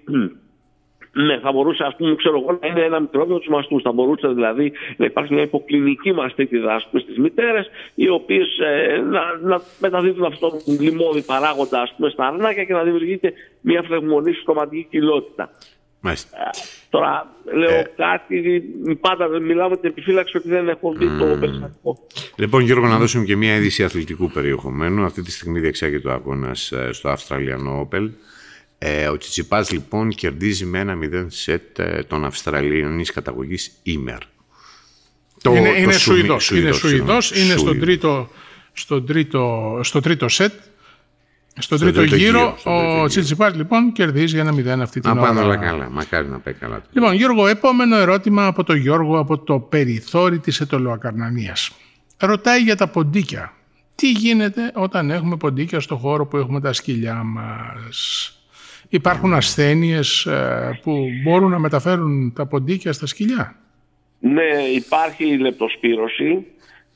ναι, 1.12 1.38
θα 1.38 1.52
μπορούσε 1.52 1.84
ας 1.84 1.96
πούμε, 1.96 2.14
ξέρω 2.14 2.38
εγώ, 2.38 2.58
να 2.60 2.66
είναι 2.66 2.80
ένα 2.80 3.00
μικρόβιο 3.00 3.38
τους 3.38 3.48
μαστούς. 3.48 3.82
Θα 3.82 3.92
μπορούσε 3.92 4.28
δηλαδή 4.28 4.72
να 4.96 5.04
υπάρχει 5.04 5.34
μια 5.34 5.42
υποκλινική 5.42 6.12
μαστίτιδα 6.12 6.78
στι 6.78 7.20
μητέρε, 7.20 7.64
οι 7.94 8.08
οποίες 8.08 8.58
ε, 8.58 8.96
να, 8.96 9.20
να 9.42 9.60
μεταδίδουν 9.80 10.24
αυτό 10.24 10.48
τον 10.48 10.80
λιμόδι 10.80 11.22
παράγοντα 11.22 11.80
ας 11.80 11.94
πούμε, 11.96 12.10
στα 12.10 12.26
αρνάκια 12.26 12.64
και 12.64 12.72
να 12.72 12.82
δημιουργείται 12.82 13.32
μια 13.60 13.82
φλεγμονή 13.82 14.32
στοματική 14.32 14.86
κοιλότητα. 14.90 15.50
Μάλιστα. 16.00 16.36
Ε, 16.36 16.50
τώρα 16.90 17.34
λέω 17.54 17.70
ε. 17.70 17.92
κάτι, 17.96 18.62
πάντα 19.00 19.28
δεν 19.28 19.42
μιλάω 19.42 19.68
με 19.68 19.76
την 19.76 19.90
επιφύλαξη 19.90 20.36
ότι 20.36 20.48
δεν 20.48 20.68
έχω 20.68 20.92
δει 20.92 21.06
mm. 21.06 21.18
το 21.18 21.38
περιστατικό. 21.40 21.98
Λοιπόν, 22.36 22.62
Γιώργο, 22.62 22.86
να 22.86 22.98
δώσουμε 22.98 23.24
και 23.24 23.36
μια 23.36 23.56
είδηση 23.56 23.84
αθλητικού 23.84 24.30
περιεχομένου. 24.30 25.04
Αυτή 25.04 25.22
τη 25.22 25.30
στιγμή 25.30 25.60
διεξάγεται 25.60 26.08
ο 26.08 26.12
αγώνας 26.12 26.72
ε, 26.72 26.92
στο 26.92 27.08
Αυστραλιανό 27.08 27.80
Όπελ. 27.80 28.10
Ε, 28.82 29.08
ο 29.08 29.16
Τσιτσιπάς 29.16 29.70
λοιπόν 29.70 30.08
κερδίζει 30.08 30.64
με 30.64 30.78
ένα 30.78 30.98
0 31.02 31.26
σετ 31.28 31.78
ε, 31.78 32.04
τον 32.08 32.24
Αυστραλιανής 32.24 33.10
καταγωγής 33.10 33.72
Ήμερ. 33.82 34.18
Το, 35.42 35.54
είναι, 35.54 35.68
είναι 35.68 35.92
Σουηδός, 35.92 36.50
είναι, 36.50 36.72
Σουηδός, 36.72 37.30
είναι 37.30 37.56
στον 37.56 37.78
τρίτο, 37.80 38.28
στον 38.72 39.06
τρίτο, 39.06 39.80
στο 39.82 40.00
τρίτο 40.00 40.28
σετ. 40.28 40.52
Στον 41.58 41.78
στο 41.78 41.92
τρίτο, 41.92 42.16
γύρο, 42.16 42.58
ο 43.02 43.06
Τσιτσιπάς 43.06 43.54
λοιπόν 43.54 43.92
κερδίζει 43.92 44.38
ένα 44.38 44.52
0 44.52 44.80
αυτή 44.80 45.00
την 45.00 45.10
να 45.14 45.20
ώρα. 45.20 45.32
Να 45.32 45.42
όλα 45.42 45.56
καλά, 45.56 45.90
μακάρι 45.90 46.28
να 46.28 46.38
πάει 46.38 46.54
καλά. 46.54 46.82
Λοιπόν 46.92 47.14
Γιώργο, 47.14 47.46
επόμενο 47.46 47.96
ερώτημα 47.96 48.46
από 48.46 48.64
τον 48.64 48.76
Γιώργο 48.76 49.18
από 49.18 49.38
το 49.38 49.58
περιθώρι 49.58 50.38
της 50.38 50.60
Ετωλοακαρνανίας. 50.60 51.70
Ρωτάει 52.16 52.62
για 52.62 52.76
τα 52.76 52.88
ποντίκια. 52.88 53.52
Τι 53.94 54.10
γίνεται 54.10 54.72
όταν 54.74 55.10
έχουμε 55.10 55.36
ποντίκια 55.36 55.80
στο 55.80 55.96
χώρο 55.96 56.26
που 56.26 56.36
έχουμε 56.36 56.60
τα 56.60 56.72
σκυλιά 56.72 57.22
μας; 57.22 58.34
Υπάρχουν 58.92 59.34
ασθένειες 59.34 60.26
ε, 60.26 60.80
που 60.82 61.06
μπορούν 61.22 61.50
να 61.50 61.58
μεταφέρουν 61.58 62.32
τα 62.34 62.46
ποντίκια 62.46 62.92
στα 62.92 63.06
σκυλιά; 63.06 63.56
Ναι, 64.20 64.50
υπάρχει 64.74 65.24
η 65.24 65.36
λεπτοσπύρωση 65.36 66.46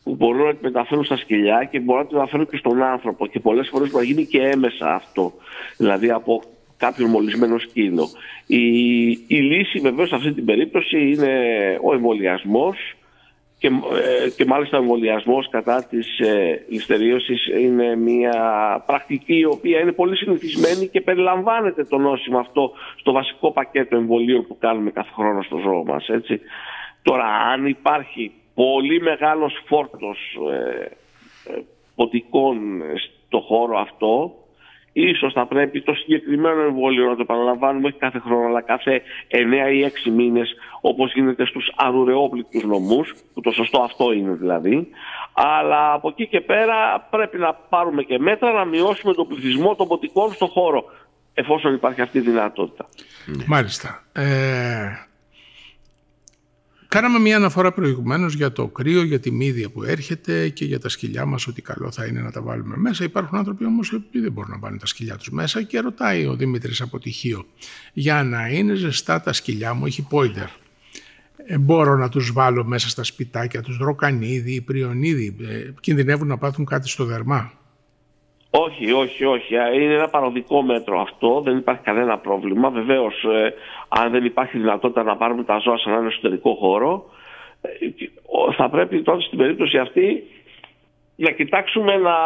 που 0.02 0.14
μπορούν 0.14 0.46
να 0.46 0.54
τη 0.54 0.59
μεταφέρουν 0.62 1.04
στα 1.04 1.16
σκυλιά 1.16 1.68
και 1.70 1.80
μπορούν 1.80 2.02
να 2.02 2.09
τη 2.09 2.14
μεταφέρουν 2.14 2.48
και 2.48 2.57
στον 2.57 2.83
άνθρωπο 2.83 3.26
και 3.26 3.40
πολλές 3.40 3.68
φορές 3.68 3.90
μπορεί 3.90 4.07
να 4.07 4.12
γίνει 4.12 4.26
και 4.26 4.40
έμεσα 4.40 4.94
αυτό, 4.94 5.33
δηλαδή 5.76 6.11
από 6.11 6.42
κάποιον 6.76 7.11
μολυσμένο 7.11 7.59
σκύλο. 7.59 8.09
Η, 8.46 8.66
η 9.11 9.40
λύση 9.40 9.78
βεβαίως 9.78 10.09
σε 10.09 10.14
αυτή 10.14 10.33
την 10.33 10.44
περίπτωση 10.44 11.11
είναι 11.11 11.33
ο 11.83 11.94
εμβολιασμός 11.94 12.93
και, 13.64 13.70
ε, 14.24 14.31
και 14.31 14.44
μάλιστα 14.44 14.79
ο 14.79 14.81
εμβολιασμός 14.81 15.48
κατά 15.48 15.85
της 15.85 16.18
ε, 16.18 16.64
είναι 17.61 17.96
μια 17.96 18.33
πρακτική 18.87 19.38
η 19.38 19.44
οποία 19.44 19.81
είναι 19.81 19.92
πολύ 19.92 20.16
συνηθισμένη 20.16 20.88
και 20.88 21.00
περιλαμβάνεται 21.00 21.85
το 21.85 21.98
νόσημα 21.98 22.38
αυτό 22.38 22.72
στο 22.96 23.12
βασικό 23.12 23.53
πακέτο 23.53 23.96
εμβολίων 23.96 24.46
που 24.46 24.59
κάνουμε 24.59 24.90
κάθε 24.90 25.11
χρόνο 25.14 25.42
στο 25.42 25.59
ζώο 25.59 25.85
μας. 25.85 26.09
Έτσι. 26.09 26.40
Τώρα 27.03 27.24
αν 27.24 27.66
υπάρχει 27.66 28.33
πολύ 28.55 29.00
μεγάλος 29.00 29.62
φόρτος 29.66 30.18
ε, 30.53 30.85
ε 31.53 31.62
ποτικών 31.94 32.83
στο 33.27 33.40
χώρο 33.40 33.79
αυτό 33.79 34.35
Ίσως 34.96 35.33
θα 35.33 35.46
πρέπει 35.46 35.83
το 35.83 35.94
συγκεκριμένο 35.94 36.61
εμβόλιο 36.61 37.09
να 37.09 37.14
το 37.14 37.22
επαναλαμβάνουμε 37.22 37.87
όχι 37.87 37.98
κάθε 37.98 38.18
χρόνο 38.18 38.46
αλλά 38.46 38.61
κάθε 38.61 39.02
9 39.28 39.72
ή 39.72 39.92
6 40.07 40.11
μήνες 40.11 40.54
όπως 40.80 41.12
γίνεται 41.12 41.46
στους 41.46 41.72
αρουρεόπληκτους 41.76 42.64
νομούς 42.64 43.14
που 43.35 43.40
το 43.40 43.50
σωστό 43.50 43.80
αυτό 43.80 44.12
είναι 44.12 44.33
δηλαδή 44.33 44.88
αλλά 45.33 45.92
από 45.92 46.09
εκεί 46.09 46.26
και 46.26 46.40
πέρα 46.40 47.07
πρέπει 47.11 47.38
να 47.38 47.54
πάρουμε 47.54 48.02
και 48.02 48.18
μέτρα 48.18 48.52
να 48.52 48.64
μειώσουμε 48.64 49.14
τον 49.14 49.26
πληθυσμό 49.28 49.74
των 49.74 49.88
ποτικών 49.88 50.33
στον 50.33 50.48
χώρο 50.48 50.85
εφόσον 51.35 51.74
υπάρχει 51.74 52.00
αυτή 52.00 52.18
η 52.18 52.20
δυνατότητα. 52.20 52.87
Ναι. 53.26 53.44
Μάλιστα. 53.46 54.02
Ε, 54.12 54.24
κάναμε 56.94 57.18
μια 57.18 57.37
αναφορά 57.37 57.72
προηγουμένως 57.72 58.35
για 58.35 58.52
το 58.52 58.66
κρύο, 58.68 59.02
για 59.02 59.20
τη 59.20 59.30
μύδια 59.30 59.70
που 59.70 59.83
έρχεται 59.83 60.48
και 60.48 60.64
για 60.64 60.80
τα 60.80 60.88
σκυλιά 60.88 61.24
μας 61.24 61.46
ότι 61.46 61.62
καλό 61.62 61.90
θα 61.90 62.07
είναι 62.07 62.20
να 62.20 62.30
τα 62.30 62.42
βάλουμε 62.42 62.76
μέσα. 62.76 63.04
Υπάρχουν 63.04 63.38
άνθρωποι 63.38 63.64
όμως 63.64 63.88
που 63.90 64.20
δεν 64.20 64.33
μπορούν 64.33 64.50
να 64.50 64.59
βάλουν 64.59 64.78
τα 64.78 64.87
σκυλιά 64.87 65.16
τους 65.16 65.30
μέσα 65.30 65.62
και 65.62 65.80
ρωτάει 65.80 66.26
ο 66.26 66.37
Δημήτρης 66.37 66.80
από 66.80 66.98
τυχείο 66.98 67.44
για 67.92 68.22
να 68.22 68.48
είναι 68.48 68.74
ζεστά 68.74 69.20
τα 69.20 69.33
σκυλιά 69.33 69.74
μου, 69.74 69.87
έχει 69.87 70.02
πόιντερ. 70.02 70.48
Ε, 71.46 71.59
μπορώ 71.59 71.96
να 71.96 72.09
τους 72.09 72.33
βάλω 72.33 72.64
μέσα 72.64 72.88
στα 72.88 73.04
σπιτάκια 73.04 73.61
τους, 73.62 73.76
δροκανίδι, 73.76 74.61
πριονίδι, 74.61 75.37
ε, 75.40 75.70
κινδυνεύουν 75.80 76.28
να 76.28 76.38
πάθουν 76.38 76.64
κάτι 76.64 76.88
στο 76.88 77.04
δερμά. 77.04 77.52
Όχι, 78.56 78.92
όχι, 78.92 79.24
όχι. 79.24 79.54
Είναι 79.54 79.94
ένα 79.94 80.08
παροδικό 80.08 80.62
μέτρο 80.62 81.00
αυτό. 81.00 81.40
Δεν 81.44 81.56
υπάρχει 81.56 81.82
κανένα 81.82 82.18
πρόβλημα. 82.18 82.70
Βεβαίως, 82.70 83.24
ε, 83.24 83.54
αν 83.88 84.10
δεν 84.10 84.24
υπάρχει 84.24 84.58
δυνατότητα 84.58 85.02
να 85.02 85.16
πάρουμε 85.16 85.44
τα 85.44 85.58
ζώα 85.58 85.78
σε 85.78 85.90
έναν 85.90 86.06
εσωτερικό 86.06 86.54
χώρο, 86.54 87.04
ε, 87.62 87.68
θα 88.56 88.68
πρέπει 88.68 89.02
τότε 89.02 89.22
στην 89.22 89.38
περίπτωση 89.38 89.78
αυτή 89.78 90.24
να 91.16 91.31
κοιτάξουμε 91.31 91.96
να, 91.96 92.16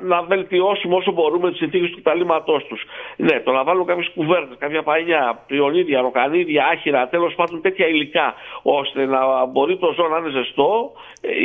να 0.00 0.22
βελτιώσουμε 0.22 0.94
όσο 0.94 1.12
μπορούμε 1.12 1.50
τις 1.50 1.58
συνθήκες 1.58 1.90
του 1.90 2.00
κταλήματό 2.00 2.60
τους. 2.68 2.82
Ναι, 3.16 3.40
το 3.40 3.52
να 3.52 3.64
βάλουμε 3.64 3.84
κάποιες 3.84 4.10
κουβέρτε, 4.14 4.54
κάποια 4.58 4.82
παλιά, 4.82 5.42
πριονίδια, 5.46 6.00
ροκανίδια, 6.00 6.66
άχυρα, 6.66 7.08
τέλος 7.08 7.34
πάντων 7.34 7.60
τέτοια 7.60 7.86
υλικά, 7.86 8.34
ώστε 8.62 9.06
να 9.06 9.44
μπορεί 9.44 9.76
το 9.76 9.92
ζώο 9.96 10.08
να 10.08 10.16
είναι 10.16 10.30
ζεστό, 10.30 10.92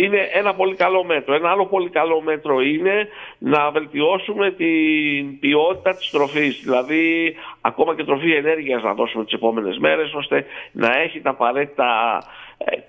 είναι 0.03 0.29
ένα 0.33 0.53
πολύ 0.53 0.75
καλό 0.75 1.03
μέτρο. 1.03 1.33
Ένα 1.33 1.49
άλλο 1.49 1.65
πολύ 1.65 1.89
καλό 1.89 2.21
μέτρο 2.21 2.61
είναι 2.61 3.07
να 3.37 3.71
βελτιώσουμε 3.71 4.51
την 4.51 5.39
ποιότητα 5.39 5.95
της 5.95 6.09
τροφής. 6.09 6.61
Δηλαδή, 6.63 7.35
ακόμα 7.61 7.95
και 7.95 8.03
τροφή 8.03 8.31
ενέργειας 8.31 8.83
να 8.83 8.93
δώσουμε 8.93 9.23
τις 9.23 9.33
επόμενες 9.33 9.77
μέρες, 9.77 10.13
ώστε 10.13 10.45
να 10.71 10.97
έχει 10.97 11.21
τα 11.21 11.29
απαραίτητα 11.29 12.17
ε, 12.17 12.38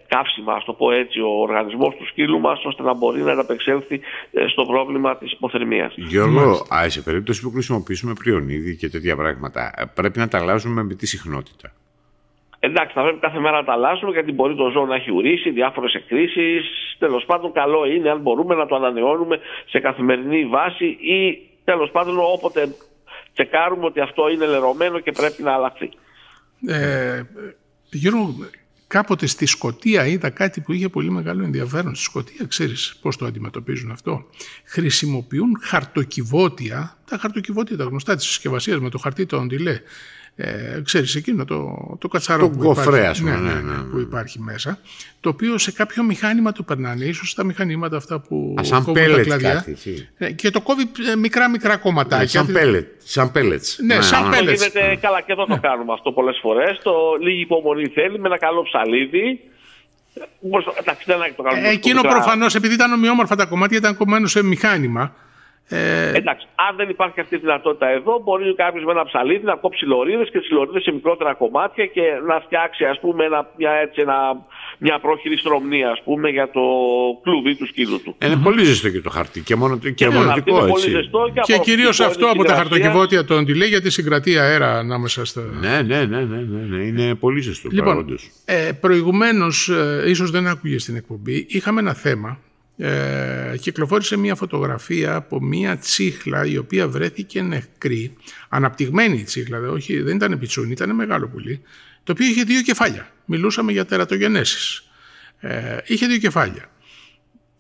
καύσιμα, 0.09 0.53
ας 0.53 0.65
το 0.65 0.73
πω 0.73 0.93
έτσι, 0.93 1.21
ο 1.21 1.29
οργανισμός 1.29 1.95
του 1.95 2.07
σκύλου 2.07 2.41
μας, 2.41 2.65
ώστε 2.65 2.83
να 2.83 2.95
μπορεί 2.95 3.23
να 3.23 3.33
ανταπεξέλθει 3.33 4.01
ε, 4.33 4.47
στο 4.47 4.65
πρόβλημα 4.65 5.17
της 5.17 5.33
υποθερμίας. 5.33 5.95
Γιώργο, 5.97 6.67
α, 6.75 6.89
σε 6.89 7.01
περίπτωση 7.03 7.43
που 7.43 7.51
χρησιμοποιήσουμε 7.51 8.13
πριονίδι 8.13 8.77
και 8.77 8.89
τέτοια 8.89 9.17
πράγματα, 9.17 9.73
ε, 9.77 9.85
πρέπει 9.95 10.19
να 10.19 10.29
τα 10.29 10.39
αλλάζουμε 10.39 10.83
με 10.83 10.95
τη 10.95 11.07
συχνότητα. 11.07 11.73
Εντάξει, 12.63 12.95
θα 12.95 13.03
πρέπει 13.03 13.19
κάθε 13.19 13.39
μέρα 13.39 13.57
να 13.57 13.65
τα 13.65 13.73
αλλάζουμε 13.73 14.11
γιατί 14.13 14.33
μπορεί 14.33 14.55
το 14.57 14.71
ζώο 14.71 14.87
να 14.87 14.95
έχει 14.95 15.11
ουρήσει, 15.11 15.51
διάφορες 15.51 15.95
εκκρίσεις. 15.95 16.65
Τέλος 16.99 17.25
πάντων, 17.25 17.53
καλό 17.53 17.85
είναι 17.87 18.11
αν 18.11 18.21
μπορούμε 18.21 18.55
να 18.55 18.67
το 18.67 18.75
ανανεώνουμε 18.75 19.39
σε 19.69 19.79
καθημερινή 19.81 20.45
βάση 20.45 20.85
ή 20.87 21.49
τέλος 21.65 21.91
πάντων 21.91 22.19
όποτε 22.19 22.75
τσεκάρουμε 23.33 23.85
ότι 23.85 24.01
αυτό 24.01 24.29
είναι 24.29 24.47
λερωμένο 24.47 24.99
και 24.99 25.13
πρέπει 25.13 25.43
να 25.43 25.53
αλλάχθεί. 25.53 25.91
Ε, 26.67 27.23
Γιώργο, 27.91 28.35
Κάποτε 28.91 29.27
στη 29.27 29.47
Σκοτία 29.47 30.07
είδα 30.07 30.31
κάτι 30.31 30.61
που 30.61 30.73
είχε 30.73 30.89
πολύ 30.89 31.11
μεγάλο 31.11 31.45
ενδιαφέρον. 31.45 31.95
Στη 31.95 32.05
Σκοτία, 32.05 32.47
ξέρεις 32.47 32.97
πώς 33.01 33.17
το 33.17 33.27
αντιμετωπίζουν 33.27 33.91
αυτό. 33.91 34.27
Χρησιμοποιούν 34.65 35.59
χαρτοκιβώτια, 35.61 36.99
τα 37.05 37.19
χαρτοκιβώτια 37.19 37.77
τα 37.77 37.85
γνωστά 37.85 38.17
της 38.17 38.27
συσκευασίας 38.27 38.81
με 38.81 38.89
το 38.89 38.99
χαρτί 38.99 39.27
το 39.27 39.37
οντιλέ, 39.37 39.81
ε, 40.37 40.81
ξέρεις 40.85 41.15
εκείνο 41.15 41.45
το, 41.45 41.77
το 41.99 42.09
κατσαρό 42.09 42.49
το 42.49 42.57
που, 42.57 42.75
υπάρχει, 42.81 43.23
ναι, 43.23 43.31
ναι, 43.31 43.53
ναι, 43.53 43.61
ναι, 43.61 43.83
που 43.91 43.99
υπάρχει 43.99 44.41
μέσα, 44.41 44.79
το 45.21 45.29
οποίο 45.29 45.59
σε 45.59 45.73
κάποιο 45.73 46.03
μηχάνημα 46.03 46.53
το 46.53 46.63
περνάνε, 46.63 47.05
ίσως 47.05 47.35
τα 47.35 47.45
μηχανήματα 47.45 47.97
αυτά 47.97 48.21
που 48.21 48.55
Α, 48.61 48.65
σαν 48.65 48.85
κόβουν 48.85 49.13
τα 49.15 49.23
κλαδιά 49.23 49.65
ε, 50.19 50.33
και 50.33 50.51
το 50.51 50.61
κόβει 50.61 50.91
ε, 51.13 51.17
μικρά 51.17 51.51
μικρά 51.51 51.77
κομματάκια. 51.77 52.29
σαν 52.29 52.53
πέλετ. 52.53 52.89
Σαν 53.05 53.33
πέλετς. 53.33 53.79
Ναι, 53.83 53.95
ναι, 53.95 54.03
σαν 54.03 54.31
πέλετς. 54.31 54.67
Γίνεται, 54.67 54.99
καλά 55.01 55.21
και 55.21 55.33
εδώ 55.33 55.47
το 55.47 55.59
κάνουμε 55.63 55.93
αυτό 55.93 56.13
πολλές 56.13 56.39
φορές, 56.43 56.79
το 56.83 56.93
λίγη 57.21 57.41
υπομονή 57.41 57.87
θέλει 57.87 58.19
με 58.19 58.27
ένα 58.29 58.39
καλό 58.39 58.63
ψαλίδι, 58.63 59.41
ε, 61.65 61.71
εκείνο 61.71 62.01
προφανώς 62.01 62.55
επειδή 62.55 62.75
ήταν 62.75 62.93
ομοιόμορφα 62.93 63.37
τα 63.37 63.45
κομμάτια, 63.45 63.79
ήταν 63.79 63.97
κομμένο 63.97 64.27
σε 64.27 64.43
μηχάνημα. 64.43 65.15
Ε... 65.69 66.13
Εντάξει, 66.15 66.47
αν 66.69 66.77
δεν 66.77 66.89
υπάρχει 66.89 67.21
αυτή 67.21 67.35
η 67.35 67.39
δυνατότητα 67.39 67.89
εδώ, 67.89 68.21
μπορεί 68.25 68.55
κάποιος 68.55 68.85
με 68.85 68.93
ένα 68.93 69.05
ψαλίδι 69.05 69.45
να 69.45 69.55
κόψει 69.55 69.85
λωρίδες 69.85 70.31
και 70.31 70.39
τι 70.41 70.49
λωρίδε 70.53 70.81
σε 70.81 70.93
μικρότερα 70.93 71.35
κομμάτια 71.35 71.87
και 71.87 72.03
να 72.27 72.41
φτιάξει 72.41 72.85
ας 72.85 73.01
πούμε, 73.01 73.25
ένα, 73.25 73.51
μια, 73.57 73.73
έτσι, 73.73 74.01
ένα, 74.01 74.17
μια 74.79 74.99
πρόχειρη 74.99 75.37
στρομνία 75.37 75.91
ας 75.91 76.03
πούμε, 76.05 76.29
για 76.29 76.51
το 76.51 76.61
κλουβί 77.23 77.57
του 77.57 77.67
σκύλου 77.67 78.03
του. 78.03 78.17
Είναι 78.25 78.41
πολύ 78.43 78.65
ζεστό 78.65 78.91
και 78.91 79.01
το 79.01 79.11
χαρτί 79.11 79.41
και, 79.41 79.57
μόνο, 79.57 79.79
και, 79.79 79.91
και 79.91 80.09
μονοτικό 80.09 80.59
είναι 80.59 80.69
Πολύ 80.71 80.91
ζεστό 80.91 81.31
και, 81.35 81.53
και 81.53 81.59
κυρίως 81.59 82.01
αυτό 82.01 82.27
από 82.27 82.45
τα 82.45 82.55
χαρτοκιβώτια 82.55 83.25
των 83.25 83.49
λέει 83.49 83.69
γιατί 83.69 83.91
συγκρατεί 83.91 84.39
αέρα 84.39 84.79
ανάμεσα 84.79 85.25
στα. 85.25 85.41
Ναι, 85.61 85.83
ναι, 85.83 86.05
ναι, 86.05 86.21
ναι, 86.21 86.37
ναι, 86.37 86.77
ναι. 86.77 86.85
είναι 86.85 87.15
πολύ 87.15 87.41
ζεστό. 87.41 87.69
Λοιπόν, 87.73 88.19
ε, 88.45 88.71
Προηγουμένως, 88.81 89.69
ε, 89.69 90.05
ίσως 90.07 90.31
δεν 90.31 90.47
άκουγες 90.47 90.83
στην 90.83 90.97
εκπομπή, 90.97 91.47
είχαμε 91.49 91.81
ένα 91.81 91.95
θέμα 91.95 92.39
ε, 92.83 93.57
κυκλοφόρησε 93.61 94.17
μια 94.17 94.35
φωτογραφία 94.35 95.15
από 95.15 95.41
μια 95.41 95.77
τσίχλα 95.77 96.47
η 96.47 96.57
οποία 96.57 96.89
βρέθηκε 96.89 97.43
νεκρή, 97.43 98.17
αναπτυγμένη 98.49 99.23
τσίχλα, 99.23 99.59
όχι, 99.59 100.01
δεν 100.01 100.17
ήταν 100.17 100.39
πιτσούνι, 100.39 100.71
ήταν 100.71 100.95
μεγάλο 100.95 101.29
πουλί, 101.29 101.63
το 102.05 102.13
οποίο 102.13 102.27
είχε 102.27 102.43
δύο 102.43 102.63
κεφάλια. 102.63 103.13
Μιλούσαμε 103.25 103.73
για 103.73 103.85
τερατογενέσεις. 103.85 104.91
Ε, 105.39 105.77
είχε 105.87 106.07
δύο 106.07 106.19
κεφάλια. 106.19 106.71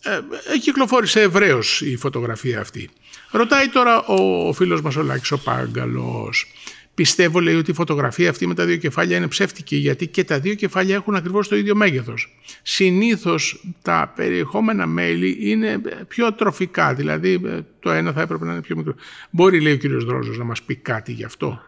Ε, 0.02 0.20
ε 0.54 0.58
κυκλοφόρησε 0.58 1.20
ευρέως 1.20 1.80
η 1.80 1.96
φωτογραφία 1.96 2.60
αυτή. 2.60 2.90
Ρωτάει 3.30 3.68
τώρα 3.68 4.04
ο, 4.04 4.48
ο 4.48 4.52
φίλος 4.52 4.82
μας 4.82 4.96
ο 4.96 5.02
Λάκης 5.02 5.30
ο 5.30 5.38
Πάγκαλος 5.38 6.46
Πιστεύω, 6.94 7.40
λέει, 7.40 7.54
ότι 7.54 7.70
η 7.70 7.74
φωτογραφία 7.74 8.30
αυτή 8.30 8.46
με 8.46 8.54
τα 8.54 8.64
δύο 8.64 8.76
κεφάλια 8.76 9.16
είναι 9.16 9.28
ψεύτικη, 9.28 9.76
γιατί 9.76 10.08
και 10.08 10.24
τα 10.24 10.40
δύο 10.40 10.54
κεφάλια 10.54 10.94
έχουν 10.94 11.14
ακριβώς 11.14 11.48
το 11.48 11.56
ίδιο 11.56 11.74
μέγεθος. 11.74 12.36
Συνήθως 12.62 13.64
τα 13.82 14.12
περιεχόμενα 14.16 14.86
μέλη 14.86 15.36
είναι 15.40 15.80
πιο 16.08 16.32
τροφικά, 16.32 16.94
δηλαδή 16.94 17.40
ε, 17.44 17.58
το 17.80 17.90
ένα 17.90 18.12
θα 18.12 18.20
έπρεπε 18.20 18.44
να 18.44 18.52
είναι 18.52 18.60
πιο 18.60 18.76
μικρό. 18.76 18.94
Μπορεί, 19.30 19.60
λέει 19.60 19.72
ο 19.72 19.76
κύριος 19.76 20.04
Δρόζος, 20.04 20.38
να 20.38 20.44
μας 20.44 20.62
πει 20.62 20.76
κάτι 20.76 21.12
γι' 21.12 21.24
αυτό; 21.24 21.62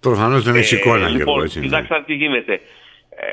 Προφανώς 0.00 0.44
δεν 0.44 0.54
έχει 0.54 0.74
εικόνα. 0.74 1.08
Λοιπόν, 1.08 1.48
κοιτάξτε 1.48 2.02
τι 2.06 2.14
γίνεται. 2.14 2.52
Ε, 2.52 3.26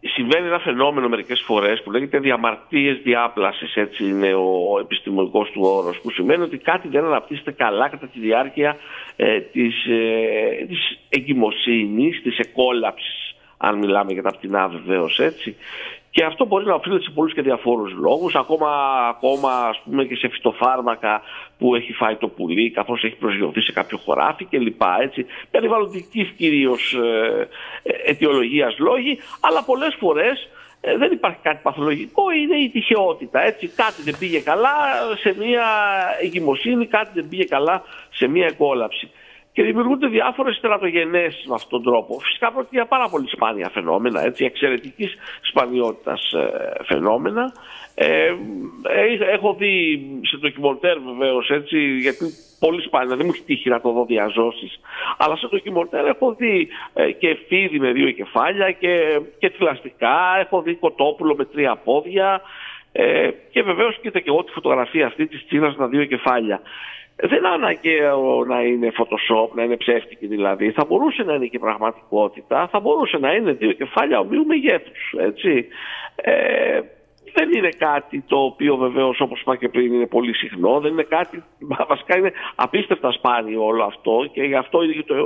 συμβαίνει 0.00 0.46
ένα 0.46 0.58
φαινόμενο 0.58 1.08
μερικές 1.08 1.40
φορές 1.46 1.82
που 1.82 1.90
λέγεται 1.90 2.18
διαμαρτίες 2.18 2.98
διάπλασης, 3.02 3.74
έτσι 3.74 4.04
είναι 4.04 4.34
ο 4.34 4.78
επιστημονικός 4.80 5.50
του 5.50 5.60
όρος, 5.64 6.00
που 6.00 6.10
σημαίνει 6.10 6.42
ότι 6.42 6.58
κάτι 6.58 6.88
δεν 6.88 7.04
αναπτύσσεται 7.04 7.52
καλά 7.52 7.88
κατά 7.88 8.06
τη 8.06 8.20
διάρκεια 8.20 8.76
ε, 9.16 9.40
της, 9.40 9.86
ε, 9.86 10.64
της 10.68 10.98
εγκυμοσύνης, 11.08 12.22
της 12.22 12.38
εκόλαψης, 12.38 13.34
αν 13.56 13.78
μιλάμε 13.78 14.12
για 14.12 14.22
τα 14.22 14.30
πτηνά 14.30 14.68
βεβαίως 14.68 15.18
έτσι. 15.18 15.56
Και 16.16 16.24
αυτό 16.24 16.46
μπορεί 16.46 16.64
να 16.64 16.74
οφείλεται 16.74 17.02
σε 17.02 17.10
πολλούς 17.10 17.32
και 17.34 17.42
διαφόρους 17.42 17.92
λόγους, 17.92 18.34
ακόμα, 18.34 18.70
ακόμα 19.08 19.50
ας 19.50 19.80
πούμε 19.84 20.04
και 20.04 20.16
σε 20.16 20.28
φυτοφάρμακα 20.28 21.22
που 21.58 21.74
έχει 21.74 21.92
φάει 21.92 22.16
το 22.16 22.28
πουλί 22.28 22.70
καθώς 22.70 23.04
έχει 23.04 23.16
προσγειωθεί 23.16 23.60
σε 23.60 23.72
κάποιο 23.72 23.98
χωράφι 23.98 24.44
κλπ. 24.44 24.82
Έτσι. 25.00 25.26
Περιβαλλοντικής 25.50 26.28
κυρίως 26.36 26.92
ε, 26.92 27.48
ε, 27.82 28.10
αιτιολογίας 28.10 28.78
λόγοι, 28.78 29.18
αλλά 29.40 29.64
πολλές 29.64 29.96
φορές 29.98 30.48
ε, 30.80 30.96
δεν 30.96 31.12
υπάρχει 31.12 31.38
κάτι 31.42 31.60
παθολογικό, 31.62 32.22
είναι 32.30 32.56
η 32.56 32.68
τυχεότητα. 32.68 33.40
Έτσι. 33.40 33.68
Κάτι 33.68 34.02
δεν 34.02 34.16
πήγε 34.18 34.40
καλά 34.40 34.74
σε 35.20 35.34
μια 35.38 35.66
εγκυμοσύνη, 36.22 36.86
κάτι 36.86 37.10
δεν 37.14 37.28
πήγε 37.28 37.44
καλά 37.44 37.82
σε 38.10 38.26
μια 38.26 38.46
εκόλαψη 38.46 39.10
και 39.56 39.62
δημιουργούνται 39.62 40.06
διάφορες 40.06 40.60
τερατογενέ 40.60 41.26
με 41.46 41.54
αυτόν 41.54 41.82
τον 41.82 41.92
τρόπο. 41.92 42.18
Φυσικά 42.20 42.52
πρόκειται 42.52 42.76
για 42.76 42.86
πάρα 42.86 43.08
πολύ 43.08 43.28
σπάνια 43.28 43.70
φαινόμενα, 43.72 44.24
έτσι, 44.24 44.44
εξαιρετικής 44.44 45.14
σπανιότητας 45.40 46.32
ε, 46.32 46.84
φαινόμενα. 46.84 47.52
Ε, 47.94 48.26
ε, 48.82 49.32
έχω 49.32 49.54
δει 49.54 50.00
σε 50.22 50.36
ντοκιμοντέρ 50.36 50.98
βεβαίως, 50.98 51.50
έτσι, 51.50 51.78
γιατί 51.78 52.24
πολύ 52.58 52.82
σπάνια, 52.82 53.16
δεν 53.16 53.26
μου 53.26 53.32
έχει 53.34 53.44
τύχει 53.44 53.68
να 53.68 53.80
το 53.80 53.90
δω 53.92 54.04
διαζώσεις. 54.04 54.80
Αλλά 55.16 55.36
σε 55.36 55.48
ντοκιμοντέρ 55.48 56.06
έχω 56.06 56.34
δει 56.34 56.68
ε, 56.94 57.12
και 57.12 57.38
φίδι 57.48 57.78
με 57.78 57.92
δύο 57.92 58.10
κεφάλια 58.10 58.72
και, 58.72 59.20
και 59.38 59.48
θηλαστικά. 59.48 60.16
Έχω 60.40 60.62
δει 60.62 60.74
κοτόπουλο 60.74 61.34
με 61.36 61.44
τρία 61.44 61.76
πόδια. 61.76 62.40
Ε, 62.92 63.30
και 63.50 63.62
βεβαίως 63.62 63.98
κοίτα 64.00 64.20
και 64.20 64.28
εγώ 64.30 64.44
τη 64.44 64.52
φωτογραφία 64.52 65.06
αυτή 65.06 65.26
της 65.26 65.46
τσίνας 65.46 65.76
με 65.76 65.86
δύο 65.86 66.04
κεφάλια 66.04 66.60
δεν 67.16 67.38
είναι 67.38 67.48
αναγκαίο 67.48 68.44
να 68.44 68.60
είναι 68.62 68.92
Photoshop, 68.98 69.48
να 69.54 69.62
είναι 69.62 69.76
ψεύτικη 69.76 70.26
δηλαδή. 70.26 70.70
Θα 70.70 70.84
μπορούσε 70.84 71.22
να 71.22 71.34
είναι 71.34 71.46
και 71.46 71.58
πραγματικότητα, 71.58 72.68
θα 72.68 72.80
μπορούσε 72.80 73.18
να 73.18 73.32
είναι 73.32 73.52
δύο 73.52 73.72
κεφάλια 73.72 74.18
ομοίου 74.18 74.46
μεγέθους. 74.46 75.14
Έτσι. 75.18 75.66
Ε, 76.16 76.80
δεν 77.36 77.52
είναι 77.56 77.72
κάτι 77.78 78.24
το 78.26 78.36
οποίο 78.36 78.76
βεβαίως 78.76 79.20
όπως 79.20 79.40
είπα 79.40 79.56
και 79.56 79.68
πριν 79.68 79.92
είναι 79.94 80.06
πολύ 80.06 80.34
συχνό, 80.34 80.80
δεν 80.80 80.92
είναι 80.92 81.06
κάτι, 81.16 81.42
βασικά 81.88 82.18
είναι 82.18 82.32
απίστευτα 82.54 83.12
σπάνιο 83.12 83.64
όλο 83.64 83.84
αυτό 83.84 84.14
και 84.32 84.42
γι' 84.42 84.54
αυτό 84.54 84.82
είναι 84.82 84.92
και 84.92 85.02
το 85.02 85.16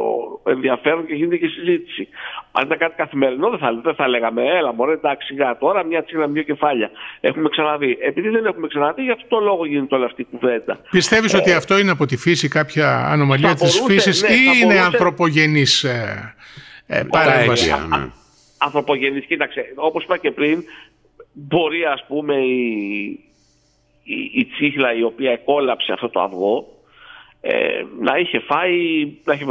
ενδιαφέρον 0.45 1.07
και 1.07 1.15
γίνεται 1.15 1.37
και 1.37 1.49
συζήτηση. 1.49 2.09
Αν 2.53 2.65
ήταν 2.67 2.79
κάτι 2.79 2.95
καθημερινό 2.97 3.51
δεν 3.51 3.59
θα, 3.59 3.81
δεν 3.83 3.95
θα 3.95 4.09
λέγαμε 4.09 4.43
έλα 4.59 4.73
μωρέ 4.75 4.93
εντάξει 4.93 5.35
για 5.35 5.57
τώρα 5.61 5.85
μια 5.85 6.05
τσίνα 6.05 6.27
δύο 6.27 6.43
κεφάλια. 6.43 6.91
Έχουμε 7.21 7.49
ξαναδεί. 7.49 7.99
Επειδή 8.01 8.29
δεν 8.29 8.47
έχουμε 8.47 8.67
ξαναδεί 8.67 9.03
γι' 9.03 9.11
αυτό 9.11 9.27
το 9.29 9.41
λόγο 9.45 9.67
γίνεται 9.67 9.95
όλη 9.95 10.05
αυτή 10.05 10.21
η 10.23 10.27
κουβέντα. 10.31 10.79
Πιστεύεις 10.91 11.35
ε, 11.35 11.37
ότι 11.37 11.53
αυτό 11.53 11.79
είναι 11.79 11.91
από 11.91 12.07
τη 12.07 12.17
φύση 12.17 12.49
κάποια 12.49 13.07
ανομαλία 13.07 13.55
της 13.55 13.81
φύσης 13.87 14.23
ναι, 14.23 14.29
ή 14.29 14.39
είναι 14.55 14.65
μπορούσε... 14.65 14.85
ανθρωπογενής 14.85 15.85
ε, 15.85 16.35
ε, 16.87 17.03
παρέμβαση; 17.11 17.71
Ναι. 17.71 18.07
Ανθρωπογενής, 18.63 19.25
κοίταξε, 19.27 19.73
όπως 19.75 20.05
είπα 20.05 20.17
και 20.17 20.31
πριν, 20.31 20.65
μπορεί 21.33 21.85
ας 21.85 22.05
πούμε 22.09 22.35
η, 22.35 22.65
η, 24.05 24.31
η 24.35 24.45
τσίχλα 24.45 24.95
η 24.95 25.03
οποία 25.03 25.31
εκόλαψε 25.31 25.93
αυτό 25.93 26.09
το 26.09 26.21
αυγό 26.21 26.67
ε, 27.41 27.85
να 28.01 28.17
είχε 28.17 28.39
φάει, 28.39 29.13
να 29.25 29.35
είχε, 29.35 29.45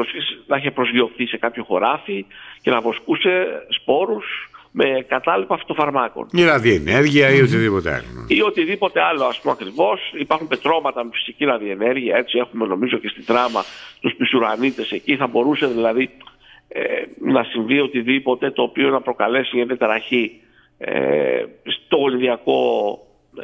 να 0.48 0.58
είχε 0.58 0.72
προσγειωθεί 0.72 1.26
σε 1.26 1.38
κάποιο 1.38 1.64
χωράφι 1.64 2.26
και 2.62 2.70
να 2.70 2.82
βοσκούσε 2.82 3.48
σπόρους 3.70 4.50
με 4.72 5.06
κατάλοιπα 5.08 5.58
φυτοφαρμάκων. 5.58 6.28
Ή 6.32 6.44
ραδιενέργεια 6.44 7.30
ή 7.30 7.42
οτιδήποτε 7.42 7.94
άλλο. 7.94 8.26
Ή 8.28 8.42
οτιδήποτε 8.42 9.02
άλλο, 9.02 9.24
ας 9.24 9.40
πούμε 9.40 9.54
ακριβώς. 9.60 10.00
Υπάρχουν 10.14 10.48
πετρώματα 10.48 11.04
με 11.04 11.10
φυσική 11.14 11.46
ραδιενέργεια. 11.46 12.18
Έτσι 12.18 12.38
έχουμε 12.38 12.66
νομίζω 12.66 12.98
και 12.98 13.08
στην 13.08 13.26
τράμα 13.26 13.64
τους 14.00 14.16
πισουρανίτες 14.16 14.92
εκεί. 14.92 15.16
Θα 15.16 15.28
μπορούσε 15.28 15.68
δηλαδή 15.68 16.10
ε, 16.68 16.82
να 17.20 17.44
συμβεί 17.44 17.80
οτιδήποτε 17.80 18.52
το 18.52 18.62
οποίο 18.62 18.90
να 18.90 19.02
προκαλέσει 19.02 19.56
μια 19.56 19.68
τεταραχή 19.68 20.42
ε, 20.82 21.44
στο 21.64 21.96
γονιδιακό, 21.96 22.60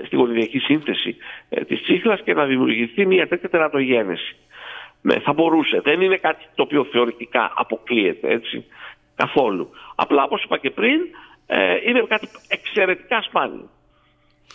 στη 0.05 0.15
γονιδιακή 0.15 0.59
σύνθεση 0.59 1.15
ε, 1.49 1.61
της 1.61 1.81
τσίχλας 1.81 2.21
και 2.23 2.33
να 2.33 2.45
δημιουργηθεί 2.45 3.05
μια 3.05 3.27
τέτοια 3.27 3.49
τερατογένεση. 3.49 4.35
Ναι, 5.01 5.19
θα 5.19 5.33
μπορούσε. 5.33 5.81
Δεν 5.83 6.01
είναι 6.01 6.17
κάτι 6.17 6.45
το 6.55 6.63
οποίο 6.63 6.87
θεωρητικά 6.91 7.53
αποκλείεται 7.55 8.31
έτσι, 8.31 8.65
καθόλου. 9.15 9.69
Απλά 9.95 10.23
όπως 10.23 10.43
είπα 10.43 10.57
και 10.57 10.69
πριν 10.69 10.99
ε, 11.45 11.57
είναι 11.87 12.05
κάτι 12.07 12.27
εξαιρετικά 12.47 13.21
σπάνιο. 13.21 13.69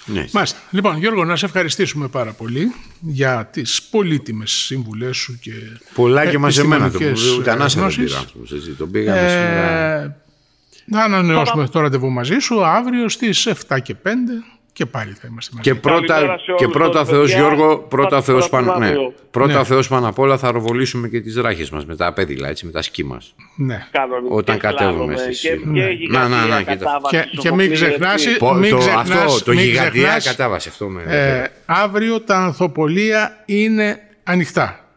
Ναι. 0.07 0.25
Μάλιστα. 0.33 0.59
Λοιπόν, 0.71 0.97
Γιώργο, 0.97 1.25
να 1.25 1.37
σε 1.37 1.45
ευχαριστήσουμε 1.47 2.09
πάρα 2.09 2.33
πολύ 2.33 2.75
για 3.01 3.49
τις 3.53 3.83
πολύτιμες 3.91 4.51
συμβουλές 4.51 5.17
σου 5.17 5.39
και 5.43 5.53
Πολλά 5.95 6.31
και 6.31 6.39
μαζεμένα 6.39 6.91
το 6.91 6.99
ούτε 7.39 7.51
ανάσα 7.51 7.87
δεν 7.87 8.05
πήρα. 8.05 8.25
Τον 8.79 8.91
πήγαμε 8.91 9.29
σήμερα. 9.29 10.23
Να 10.85 11.03
ανανεώσουμε 11.03 11.69
το 11.69 11.81
ραντεβού 11.81 12.11
μαζί 12.11 12.39
σου 12.39 12.65
αύριο 12.65 13.09
στις 13.09 13.49
7 13.69 13.79
και 13.83 13.95
5 14.05 14.09
και 14.73 14.87
πάλι 14.87 15.13
θα 15.13 15.29
είμαστε 15.31 15.57
μαζί. 15.57 15.71
Και 15.71 15.81
πρώτα, 15.81 16.39
και 16.57 16.69
πρώτα 16.69 17.05
Θεός 17.05 17.35
Γιώργο, 17.35 17.79
πρώτα 17.79 18.23
Θεός, 18.23 18.49
πάνω, 18.49 18.77
ναι, 18.79 18.93
πρώτα 19.31 19.59
ναι. 19.59 19.65
Θεός 19.65 19.89
πάνω 19.89 20.09
απ' 20.09 20.19
όλα 20.19 20.39
θα 20.39 20.51
ροβολήσουμε 20.51 21.09
και 21.09 21.21
τις 21.21 21.37
ράχες 21.37 21.71
μας 21.71 21.87
με 21.87 21.97
τα 21.97 22.07
απέδιλα, 22.07 22.49
έτσι, 22.49 22.67
με 22.67 22.73
τα 22.73 22.83
σκι 22.83 23.05
μας. 23.05 23.35
Ναι. 23.57 23.87
Όταν 24.29 24.59
κατέβουμε 24.59 25.17
στις 25.17 25.41
και, 25.41 25.61
ναι. 25.65 25.87
να, 26.09 26.29
να, 26.29 26.47
να, 26.47 26.63
και, 27.11 27.29
και 27.39 27.53
μην 27.53 27.73
ξεχνάς, 27.73 28.27
μην 28.61 28.79
ξεχνάς, 28.79 29.11
αυτό, 29.11 29.45
το 29.45 29.53
γιγαντιά 29.53 30.21
κατάβαση 30.25 30.69
αυτό. 30.69 30.89
Με, 30.89 31.03
ε, 31.07 31.45
αύριο 31.67 32.21
τα 32.21 32.37
ανθοπολία 32.37 33.43
είναι 33.47 34.01
ανοιχτά 34.23 34.90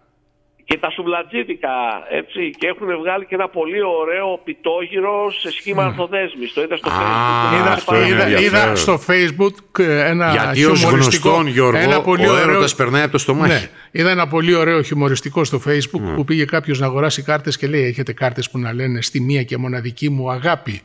και 0.65 0.77
τα 0.77 0.89
σουβλατζίδικα, 0.89 1.69
έτσι, 2.09 2.51
και 2.57 2.67
έχουν 2.67 2.97
βγάλει 2.97 3.25
και 3.25 3.35
ένα 3.35 3.47
πολύ 3.47 3.83
ωραίο 3.83 4.39
πιτόγυρο 4.43 5.31
σε 5.31 5.51
σχήμα 5.51 5.83
ανθοδέσμη. 5.83 6.45
Το 6.53 6.61
είδα 6.61 6.75
στο 6.77 6.91
Facebook. 6.91 8.07
Είδα, 8.07 8.39
είδα, 8.39 8.75
στο 8.75 8.99
Facebook 9.07 9.79
ένα 9.83 10.31
Γιατί 10.31 10.65
ως 10.65 10.83
γνωστόν, 10.83 11.47
Γιώργο, 11.47 11.79
ένα 11.79 12.01
πολύ 12.01 12.27
ο 12.27 12.37
έρωτας 12.37 12.75
περνάει 12.75 13.01
από 13.01 13.11
το 13.11 13.17
στομάχι. 13.17 13.53
Ναι, 13.53 13.69
είδα 13.91 14.09
ένα 14.09 14.27
πολύ 14.27 14.53
ωραίο 14.53 14.81
χιουμοριστικό 14.81 15.43
στο 15.43 15.61
Facebook 15.67 16.13
που 16.15 16.23
πήγε 16.25 16.45
κάποιος 16.45 16.79
να 16.79 16.85
αγοράσει 16.85 17.21
κάρτες 17.21 17.57
και 17.57 17.67
λέει 17.67 17.83
έχετε 17.83 18.13
κάρτες 18.13 18.49
που 18.49 18.59
να 18.59 18.73
λένε 18.73 19.01
στη 19.01 19.21
μία 19.21 19.43
και 19.43 19.57
μοναδική 19.57 20.09
μου 20.09 20.31
αγάπη. 20.31 20.81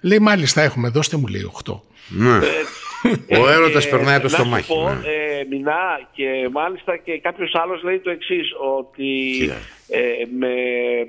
Λέει 0.00 0.18
μάλιστα 0.18 0.62
έχουμε, 0.62 0.88
δώστε 0.88 1.16
μου 1.16 1.26
λέει 1.26 1.50
8. 1.64 1.80
Ναι. 2.08 2.38
Ο 3.40 3.48
έρωτας 3.50 3.86
ε, 3.86 3.88
περνάει 3.88 4.14
από 4.14 4.22
το 4.22 4.28
στομάχι. 4.28 4.72
Πω, 4.74 4.88
ναι. 4.88 5.08
ε, 5.08 5.44
μηνά 5.50 6.08
και 6.12 6.48
μάλιστα 6.52 6.96
και 6.96 7.18
κάποιος 7.18 7.54
άλλος 7.54 7.82
λέει 7.82 7.98
το 7.98 8.10
εξής, 8.10 8.48
ότι 8.78 9.50
ε, 9.92 10.24
με 10.38 10.54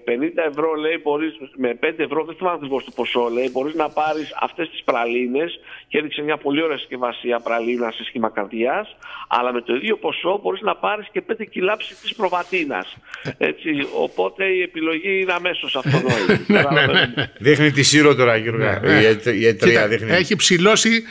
50 0.06 0.50
ευρώ 0.50 0.74
λέει 0.74 1.00
μπορείς, 1.04 1.34
με 1.56 1.80
5 1.82 1.94
ευρώ 1.98 2.24
δεν 2.24 2.36
θυμάμαι 2.36 2.56
ακριβώς 2.56 2.84
το 2.84 2.92
ποσό 2.96 3.30
λέει, 3.34 3.50
μπορείς 3.52 3.74
να 3.74 3.90
πάρεις 3.90 4.36
αυτές 4.40 4.70
τις 4.70 4.84
πραλίνες 4.84 5.60
και 5.88 5.98
έδειξε 5.98 6.22
μια 6.22 6.38
πολύ 6.38 6.62
ωραία 6.64 6.78
συσκευασία 6.78 7.40
πραλίνας 7.40 7.96
σε 7.96 8.04
σχήμα 8.04 8.30
καρδιάς 8.30 8.96
αλλά 9.28 9.54
με 9.54 9.62
το 9.62 9.76
ίδιο 9.76 9.98
ποσό 9.98 10.40
μπορείς 10.44 10.62
να 10.62 10.76
πάρεις 10.76 11.08
και 11.12 11.24
5 11.30 11.34
κιλά 11.50 11.78
της 12.02 12.16
προβατίνας. 12.16 12.96
Έτσι, 13.38 13.70
οπότε 13.96 14.46
η 14.46 14.62
επιλογή 14.62 15.20
είναι 15.20 15.34
αμέσως 15.34 15.76
αυτονόητη. 15.76 16.46
Ναι, 16.54 16.62
ναι, 16.72 16.86
ναι. 16.86 17.32
Δείχνει 17.38 17.72
τη 17.72 17.84
σύρο 17.84 18.16
τώρα 18.16 18.36
Γιώργο. 18.36 18.64
Η 19.40 19.46
εταιρεία 19.48 19.88
δείχνει. 19.88 20.12
Έχει 20.12 20.36
ψηλώσει, 20.36 21.04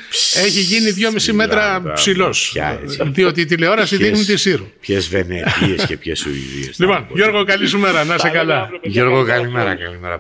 έχει 0.45 0.61
γίνει 0.61 0.91
2,5 1.27 1.33
μέτρα 1.33 1.93
ψηλός. 1.95 2.57
Διότι 3.03 3.41
η 3.41 3.45
τηλεόραση 3.45 3.97
δείχνει 3.97 4.25
τη 4.25 4.37
σύρο. 4.37 4.71
Ποιες 4.81 5.09
Βενετίες 5.09 5.87
και 5.87 5.97
ποιες 5.97 6.19
Σουηδίες. 6.19 6.79
Λοιπόν, 6.79 7.07
Γιώργο 7.15 7.45
καλή 7.63 7.75
σου 7.75 7.79
μέρα, 7.79 8.05
να 8.05 8.15
είσαι 8.15 8.31
καλά. 8.31 8.71
Γιώργο 8.83 9.25
καλημέρα, 9.25 9.75
καλημέρα. 9.75 10.19